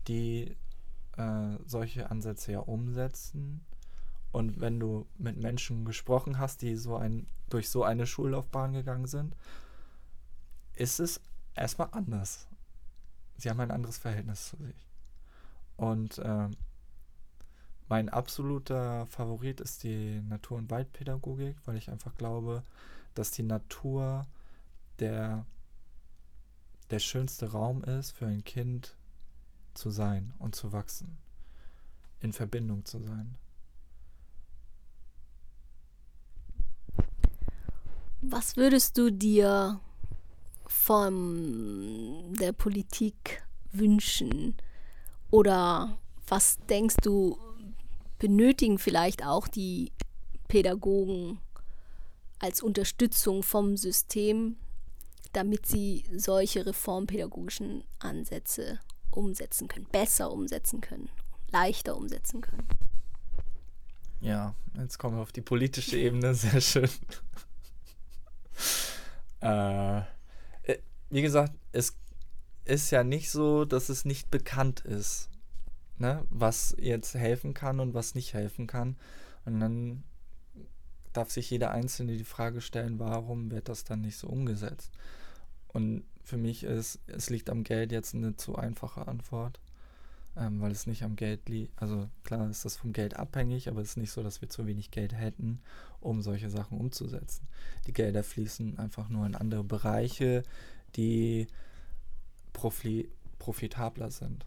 die 0.08 0.56
äh, 1.16 1.56
solche 1.66 2.10
Ansätze 2.10 2.52
ja 2.52 2.60
umsetzen 2.60 3.60
Und 4.32 4.60
wenn 4.60 4.78
du 4.78 5.06
mit 5.18 5.36
Menschen 5.36 5.84
gesprochen 5.84 6.38
hast, 6.38 6.62
die 6.62 6.76
so 6.76 6.96
ein, 6.96 7.26
durch 7.48 7.68
so 7.68 7.82
eine 7.84 8.06
Schullaufbahn 8.06 8.72
gegangen 8.72 9.06
sind, 9.06 9.34
ist 10.74 11.00
es 11.00 11.20
erstmal 11.54 11.88
anders. 11.92 12.48
Sie 13.36 13.50
haben 13.50 13.60
ein 13.60 13.70
anderes 13.70 13.98
Verhältnis 13.98 14.48
zu 14.50 14.56
sich. 14.58 14.88
Und 15.76 16.18
äh, 16.18 16.48
mein 17.90 18.08
absoluter 18.08 19.04
Favorit 19.06 19.60
ist 19.60 19.82
die 19.82 20.20
Natur- 20.20 20.58
und 20.58 20.70
Waldpädagogik, 20.70 21.56
weil 21.64 21.76
ich 21.76 21.90
einfach 21.90 22.14
glaube, 22.14 22.62
dass 23.14 23.32
die 23.32 23.42
Natur 23.42 24.28
der, 25.00 25.44
der 26.90 27.00
schönste 27.00 27.50
Raum 27.50 27.82
ist 27.82 28.12
für 28.12 28.26
ein 28.26 28.44
Kind 28.44 28.96
zu 29.74 29.90
sein 29.90 30.32
und 30.38 30.54
zu 30.54 30.72
wachsen, 30.72 31.18
in 32.20 32.32
Verbindung 32.32 32.84
zu 32.84 33.00
sein. 33.00 33.34
Was 38.20 38.56
würdest 38.56 38.98
du 38.98 39.10
dir 39.10 39.80
von 40.68 42.36
der 42.38 42.52
Politik 42.52 43.42
wünschen? 43.72 44.54
Oder 45.32 45.98
was 46.28 46.58
denkst 46.68 46.96
du, 47.02 47.36
benötigen 48.20 48.78
vielleicht 48.78 49.26
auch 49.26 49.48
die 49.48 49.90
Pädagogen 50.46 51.40
als 52.38 52.62
Unterstützung 52.62 53.42
vom 53.42 53.76
System, 53.76 54.56
damit 55.32 55.66
sie 55.66 56.04
solche 56.14 56.66
reformpädagogischen 56.66 57.82
Ansätze 57.98 58.78
umsetzen 59.10 59.66
können, 59.66 59.86
besser 59.90 60.30
umsetzen 60.30 60.80
können, 60.80 61.08
leichter 61.50 61.96
umsetzen 61.96 62.40
können. 62.40 62.68
Ja, 64.20 64.54
jetzt 64.76 64.98
kommen 64.98 65.16
wir 65.16 65.22
auf 65.22 65.32
die 65.32 65.40
politische 65.40 65.96
Ebene, 65.96 66.34
sehr 66.34 66.60
schön. 66.60 66.90
äh, 69.40 69.98
äh, 69.98 70.02
wie 71.08 71.22
gesagt, 71.22 71.54
es 71.72 71.96
ist 72.66 72.90
ja 72.90 73.02
nicht 73.02 73.30
so, 73.30 73.64
dass 73.64 73.88
es 73.88 74.04
nicht 74.04 74.30
bekannt 74.30 74.80
ist, 74.80 75.29
ne, 76.00 76.24
was 76.30 76.74
jetzt 76.78 77.14
helfen 77.14 77.54
kann 77.54 77.78
und 77.78 77.94
was 77.94 78.14
nicht 78.14 78.34
helfen 78.34 78.66
kann. 78.66 78.96
Und 79.44 79.60
dann 79.60 80.02
darf 81.12 81.30
sich 81.30 81.50
jeder 81.50 81.70
Einzelne 81.70 82.16
die 82.16 82.24
Frage 82.24 82.60
stellen, 82.60 82.98
warum 82.98 83.50
wird 83.50 83.68
das 83.68 83.84
dann 83.84 84.00
nicht 84.00 84.16
so 84.16 84.28
umgesetzt? 84.28 84.90
Und 85.68 86.04
für 86.24 86.36
mich 86.36 86.64
ist, 86.64 87.00
es 87.06 87.30
liegt 87.30 87.50
am 87.50 87.64
Geld 87.64 87.92
jetzt 87.92 88.14
eine 88.14 88.36
zu 88.36 88.56
einfache 88.56 89.06
Antwort, 89.08 89.60
ähm, 90.36 90.60
weil 90.60 90.70
es 90.72 90.86
nicht 90.86 91.02
am 91.02 91.16
Geld 91.16 91.48
liegt. 91.48 91.80
Also 91.80 92.08
klar 92.24 92.48
ist 92.48 92.64
das 92.64 92.76
vom 92.76 92.92
Geld 92.92 93.16
abhängig, 93.16 93.68
aber 93.68 93.80
es 93.80 93.90
ist 93.90 93.96
nicht 93.96 94.12
so, 94.12 94.22
dass 94.22 94.40
wir 94.40 94.48
zu 94.48 94.66
wenig 94.66 94.90
Geld 94.90 95.12
hätten, 95.12 95.60
um 96.00 96.22
solche 96.22 96.50
Sachen 96.50 96.78
umzusetzen. 96.78 97.46
Die 97.86 97.92
Gelder 97.92 98.22
fließen 98.22 98.78
einfach 98.78 99.08
nur 99.08 99.26
in 99.26 99.34
andere 99.34 99.64
Bereiche, 99.64 100.44
die 100.96 101.46
profi 102.52 103.10
profitabler 103.38 104.10
sind. 104.10 104.44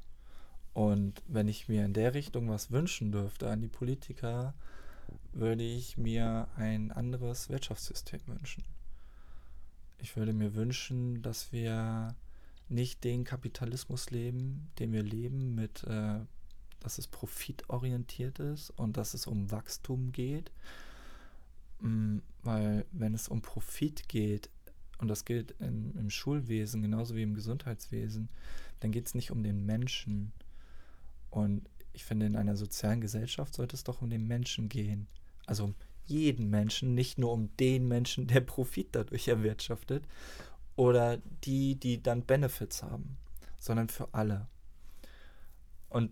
Und 0.73 1.21
wenn 1.27 1.47
ich 1.47 1.67
mir 1.67 1.86
in 1.86 1.93
der 1.93 2.13
Richtung 2.13 2.49
was 2.49 2.71
wünschen 2.71 3.12
dürfte 3.12 3.49
an 3.49 3.62
die 3.62 3.67
Politiker, 3.67 4.53
würde 5.31 5.63
ich 5.63 5.97
mir 5.97 6.47
ein 6.55 6.91
anderes 6.91 7.49
Wirtschaftssystem 7.49 8.21
wünschen. 8.25 8.63
Ich 9.99 10.15
würde 10.15 10.33
mir 10.33 10.55
wünschen, 10.55 11.21
dass 11.21 11.51
wir 11.51 12.15
nicht 12.69 13.03
den 13.03 13.23
Kapitalismus 13.23 14.09
leben, 14.09 14.69
den 14.79 14.91
wir 14.91 15.03
leben, 15.03 15.55
mit, 15.55 15.83
äh, 15.83 16.19
dass 16.79 16.97
es 16.97 17.07
profitorientiert 17.07 18.39
ist 18.39 18.71
und 18.71 18.97
dass 18.97 19.13
es 19.13 19.27
um 19.27 19.51
Wachstum 19.51 20.12
geht. 20.12 20.51
Mm, 21.79 22.19
weil 22.41 22.86
wenn 22.91 23.13
es 23.13 23.27
um 23.27 23.41
Profit 23.41 24.09
geht, 24.09 24.49
und 24.97 25.07
das 25.07 25.25
gilt 25.25 25.51
in, 25.59 25.93
im 25.95 26.09
Schulwesen 26.09 26.81
genauso 26.81 27.15
wie 27.15 27.23
im 27.23 27.36
Gesundheitswesen, 27.36 28.29
dann 28.79 28.91
geht 28.91 29.07
es 29.07 29.15
nicht 29.15 29.31
um 29.31 29.43
den 29.43 29.65
Menschen. 29.65 30.31
Und 31.34 31.67
ich 31.93 32.06
finde, 32.06 32.28
in 32.28 32.36
einer 32.36 32.56
sozialen 32.56 33.02
Gesellschaft 33.02 33.56
sollte 33.56 33.76
es 33.76 33.84
doch 33.84 34.04
um 34.04 34.10
den 34.12 34.28
Menschen 34.28 34.69
gehen. 34.69 35.08
Also 35.48 35.63
um 35.63 35.76
jeden 36.06 36.48
Menschen, 36.52 36.93
nicht 36.93 37.17
nur 37.17 37.32
um 37.32 37.50
den 37.58 37.88
Menschen, 37.88 38.28
der 38.28 38.41
Profit 38.41 38.89
dadurch 38.91 39.28
erwirtschaftet 39.28 40.06
oder 40.76 41.17
die, 41.43 41.76
die 41.76 42.04
dann 42.04 42.22
Benefits 42.22 42.84
haben, 42.84 43.17
sondern 43.58 43.89
für 43.89 44.13
alle. 44.13 44.48
Und 45.89 46.12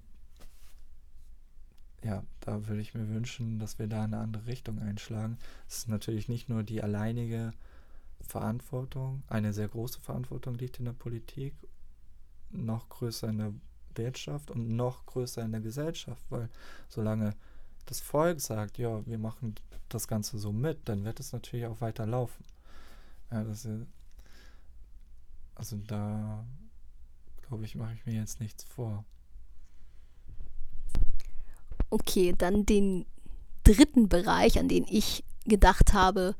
ja, 2.03 2.23
da 2.39 2.67
würde 2.67 2.81
ich 2.81 2.95
mir 2.95 3.07
wünschen, 3.09 3.59
dass 3.59 3.77
wir 3.77 3.85
da 3.85 4.05
eine 4.05 4.17
andere 4.17 4.47
Richtung 4.47 4.79
einschlagen. 4.79 5.37
Es 5.67 5.79
ist 5.79 5.87
natürlich 5.87 6.29
nicht 6.29 6.49
nur 6.49 6.63
die 6.63 6.81
alleinige 6.81 7.53
Verantwortung, 8.21 9.21
eine 9.27 9.53
sehr 9.53 9.67
große 9.67 10.01
Verantwortung 10.01 10.55
liegt 10.55 10.79
in 10.79 10.85
der 10.85 10.93
Politik, 10.93 11.53
noch 12.49 12.89
größer 12.89 13.29
in 13.29 13.37
der 13.37 13.53
Wirtschaft 13.97 14.51
und 14.51 14.75
noch 14.75 15.05
größer 15.05 15.43
in 15.43 15.51
der 15.51 15.61
Gesellschaft, 15.61 16.23
weil 16.29 16.49
solange 16.87 17.35
das 17.85 17.99
Volk 17.99 18.39
sagt, 18.39 18.77
ja, 18.77 19.05
wir 19.05 19.17
machen 19.17 19.55
das 19.89 20.07
Ganze 20.07 20.37
so 20.37 20.51
mit, 20.51 20.87
dann 20.87 21.03
wird 21.03 21.19
es 21.19 21.33
natürlich 21.33 21.65
auch 21.65 21.81
weiter 21.81 22.05
laufen. 22.05 22.43
Ja, 23.31 23.43
das 23.43 23.65
ist, 23.65 23.87
also 25.55 25.77
da 25.87 26.45
glaube 27.47 27.65
ich, 27.65 27.75
mache 27.75 27.93
ich 27.93 28.05
mir 28.05 28.15
jetzt 28.15 28.39
nichts 28.39 28.63
vor. 28.63 29.03
Okay, 31.89 32.33
dann 32.37 32.65
den 32.65 33.05
dritten 33.63 34.07
Bereich, 34.07 34.57
an 34.57 34.69
den 34.69 34.85
ich 34.87 35.25
gedacht 35.45 35.93
habe. 35.93 36.35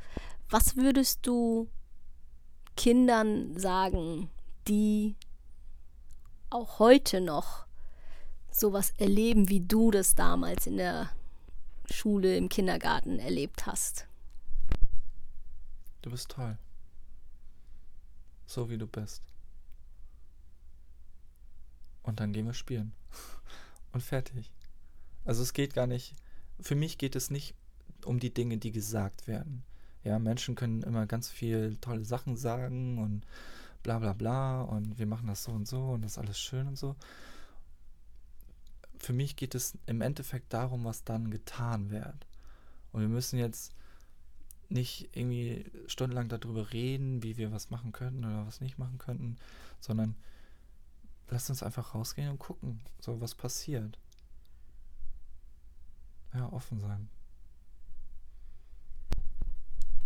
Was 0.50 0.78
würdest 0.78 1.26
du 1.28 1.68
Kindern 2.78 3.58
sagen, 3.60 4.30
die 4.68 5.16
auch 6.52 6.80
heute 6.80 7.22
noch 7.22 7.66
sowas 8.52 8.94
erleben, 8.98 9.50
wie 9.50 9.62
du 9.62 9.92
das 9.92 10.16
damals 10.16 10.68
in 10.68 10.78
der 10.78 11.10
Schule, 11.90 12.36
im 12.36 12.50
Kindergarten 12.50 13.20
erlebt 13.20 13.66
hast? 13.66 14.08
Du 16.02 16.12
bist 16.12 16.30
toll. 16.30 16.58
So 18.46 18.70
wie 18.70 18.78
du 18.78 18.88
bist. 18.88 19.22
Und 22.04 22.20
dann 22.20 22.34
gehen 22.34 22.46
wir 22.46 22.54
spielen. 22.54 22.94
Und 23.94 24.02
fertig. 24.02 24.52
Also 25.26 25.44
es 25.44 25.54
geht 25.54 25.74
gar 25.74 25.88
nicht, 25.88 26.16
für 26.60 26.76
mich 26.76 26.98
geht 26.98 27.16
es 27.16 27.30
nicht 27.30 27.56
um 28.06 28.20
die 28.20 28.34
Dinge, 28.34 28.58
die 28.58 28.72
gesagt 28.72 29.28
werden. 29.28 29.64
Ja, 30.04 30.18
Menschen 30.18 30.56
können 30.56 30.82
immer 30.82 31.06
ganz 31.06 31.30
viel 31.30 31.78
tolle 31.80 32.06
Sachen 32.06 32.36
sagen 32.36 32.98
und 32.98 33.24
bla 33.84 34.00
bla 34.00 34.14
bla 34.14 34.62
und 34.62 34.98
wir 35.00 35.08
machen 35.08 35.28
das 35.28 35.44
so 35.44 35.52
und 35.52 35.68
so 35.68 35.90
und 35.90 36.04
das 36.04 36.14
ist 36.14 36.18
alles 36.18 36.40
schön 36.40 36.68
und 36.68 36.78
so. 36.78 36.96
Für 38.98 39.14
mich 39.14 39.36
geht 39.36 39.56
es 39.56 39.78
im 39.88 40.02
Endeffekt 40.02 40.54
darum, 40.54 40.86
was 40.86 41.04
dann 41.04 41.32
getan 41.32 41.90
wird. 41.90 42.28
Und 42.92 43.02
wir 43.02 43.08
müssen 43.08 43.40
jetzt 43.40 43.74
nicht 44.70 45.10
irgendwie 45.16 45.66
stundenlang 45.88 46.30
darüber 46.30 46.72
reden, 46.72 47.24
wie 47.24 47.38
wir 47.38 47.52
was 47.52 47.72
machen 47.72 47.92
könnten 47.92 48.24
oder 48.24 48.46
was 48.46 48.62
nicht 48.62 48.78
machen 48.78 49.00
könnten, 49.00 49.38
sondern 49.80 50.16
lasst 51.30 51.50
uns 51.50 51.64
einfach 51.64 51.96
rausgehen 51.96 52.30
und 52.30 52.40
gucken, 52.40 52.80
so 53.00 53.20
was 53.20 53.34
passiert. 53.34 53.98
Ja, 56.34 56.52
offen 56.54 56.80
sein. 56.80 57.10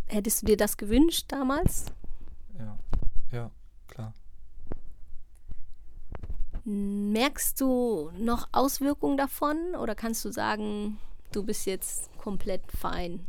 Hättest 0.08 0.42
du 0.42 0.46
dir 0.48 0.58
das 0.58 0.78
gewünscht 0.78 1.26
damals? 1.28 1.86
Ja, 2.58 2.80
ja 3.32 3.52
klar. 3.88 4.14
Merkst 6.64 7.62
du 7.62 8.12
noch 8.18 8.50
Auswirkungen 8.52 9.18
davon 9.18 9.76
oder 9.76 9.94
kannst 9.94 10.26
du 10.26 10.32
sagen, 10.32 10.98
du 11.32 11.44
bist 11.44 11.66
jetzt 11.68 12.10
komplett 12.18 12.64
fein 12.72 13.26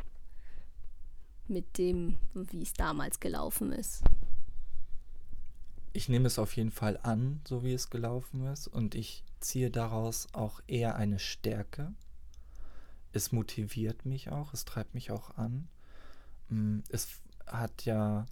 mit 1.47 1.77
dem, 1.77 2.17
wie 2.33 2.63
es 2.63 2.73
damals 2.73 3.19
gelaufen 3.19 3.71
ist? 3.71 4.03
Ich 5.93 6.09
nehme 6.09 6.27
es 6.27 6.39
auf 6.39 6.55
jeden 6.55 6.71
Fall 6.71 6.99
an, 7.03 7.41
so 7.47 7.63
wie 7.63 7.73
es 7.73 7.89
gelaufen 7.89 8.45
ist, 8.47 8.67
und 8.67 8.95
ich 8.95 9.23
ziehe 9.39 9.71
daraus 9.71 10.27
auch 10.33 10.61
eher 10.67 10.95
eine 10.95 11.19
Stärke. 11.19 11.93
Es 13.13 13.31
motiviert 13.31 14.05
mich 14.05 14.29
auch, 14.31 14.53
es 14.53 14.65
treibt 14.65 14.93
mich 14.93 15.11
auch 15.11 15.37
an. 15.37 15.67
Mm, 16.49 16.79
es 16.89 17.07
hat 17.45 17.85
ja 17.85 18.25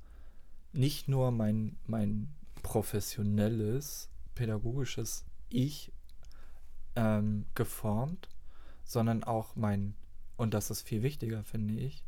nicht 0.75 1.07
nur 1.07 1.31
mein, 1.31 1.77
mein 1.85 2.33
professionelles, 2.61 4.09
pädagogisches 4.33 5.25
Ich 5.49 5.91
ähm, 6.95 7.45
geformt, 7.55 8.29
sondern 8.83 9.23
auch 9.23 9.55
mein, 9.55 9.95
und 10.37 10.53
das 10.53 10.69
ist 10.69 10.81
viel 10.81 11.01
wichtiger, 11.01 11.43
finde 11.43 11.75
ich, 11.75 12.03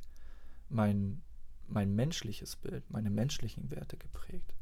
mein, 0.70 1.22
mein 1.68 1.96
menschliches 1.96 2.56
Bild, 2.56 2.90
meine 2.90 3.10
menschlichen 3.10 3.72
Werte 3.72 3.98
geprägt. 3.98 4.54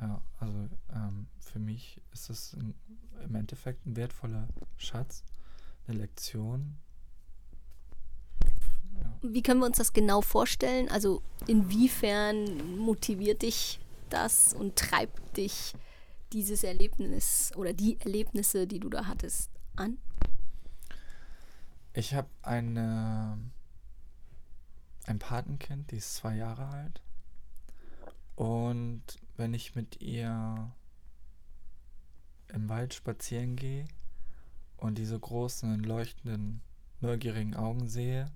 Ja, 0.00 0.20
also 0.38 0.68
ähm, 0.92 1.26
für 1.38 1.58
mich 1.58 2.00
ist 2.12 2.30
es 2.30 2.54
ein, 2.54 2.74
im 3.24 3.34
Endeffekt 3.34 3.86
ein 3.86 3.96
wertvoller 3.96 4.48
Schatz, 4.76 5.24
eine 5.86 5.98
Lektion, 5.98 6.76
Wie 9.22 9.42
können 9.42 9.60
wir 9.60 9.66
uns 9.66 9.78
das 9.78 9.92
genau 9.92 10.20
vorstellen? 10.20 10.88
Also 10.88 11.22
inwiefern 11.46 12.76
motiviert 12.78 13.42
dich 13.42 13.80
das 14.10 14.54
und 14.54 14.76
treibt 14.76 15.36
dich 15.36 15.74
dieses 16.32 16.64
Erlebnis 16.64 17.52
oder 17.56 17.72
die 17.72 17.98
Erlebnisse, 18.00 18.66
die 18.66 18.80
du 18.80 18.88
da 18.88 19.06
hattest, 19.06 19.50
an? 19.76 19.98
Ich 21.92 22.14
habe 22.14 22.28
eine 22.42 23.38
ein 25.06 25.18
Patenkind, 25.18 25.90
die 25.90 25.96
ist 25.96 26.16
zwei 26.16 26.34
Jahre 26.36 26.66
alt. 26.66 27.00
Und 28.34 29.02
wenn 29.36 29.54
ich 29.54 29.74
mit 29.74 30.02
ihr 30.02 30.72
im 32.48 32.68
Wald 32.68 32.94
spazieren 32.94 33.56
gehe 33.56 33.86
und 34.76 34.98
diese 34.98 35.18
großen, 35.18 35.78
leuchtenden, 35.80 36.60
neugierigen 37.00 37.54
Augen 37.54 37.88
sehe 37.88 38.30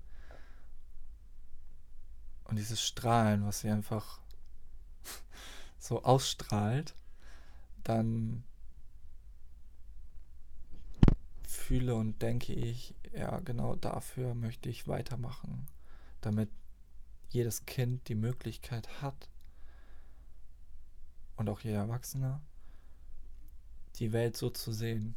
und 2.51 2.57
dieses 2.57 2.83
Strahlen, 2.83 3.47
was 3.47 3.61
sie 3.61 3.71
einfach 3.71 4.21
so 5.79 6.03
ausstrahlt, 6.03 6.95
dann 7.85 8.43
fühle 11.47 11.95
und 11.95 12.21
denke 12.21 12.53
ich, 12.53 12.95
ja, 13.13 13.39
genau 13.41 13.77
dafür 13.77 14.35
möchte 14.35 14.69
ich 14.69 14.89
weitermachen, 14.89 15.69
damit 16.21 16.51
jedes 17.29 17.67
Kind 17.67 18.09
die 18.09 18.17
Möglichkeit 18.17 19.01
hat 19.01 19.29
und 21.37 21.49
auch 21.49 21.61
jeder 21.61 21.79
Erwachsene, 21.79 22.41
die 23.97 24.13
Welt 24.13 24.37
so 24.37 24.51
zu 24.51 24.73
sehen, 24.73 25.15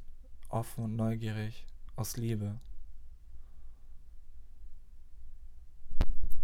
offen 0.49 0.83
und 0.83 0.95
neugierig, 0.95 1.65
aus 1.95 2.15
Liebe. 2.17 2.59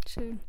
Schön. 0.08 0.40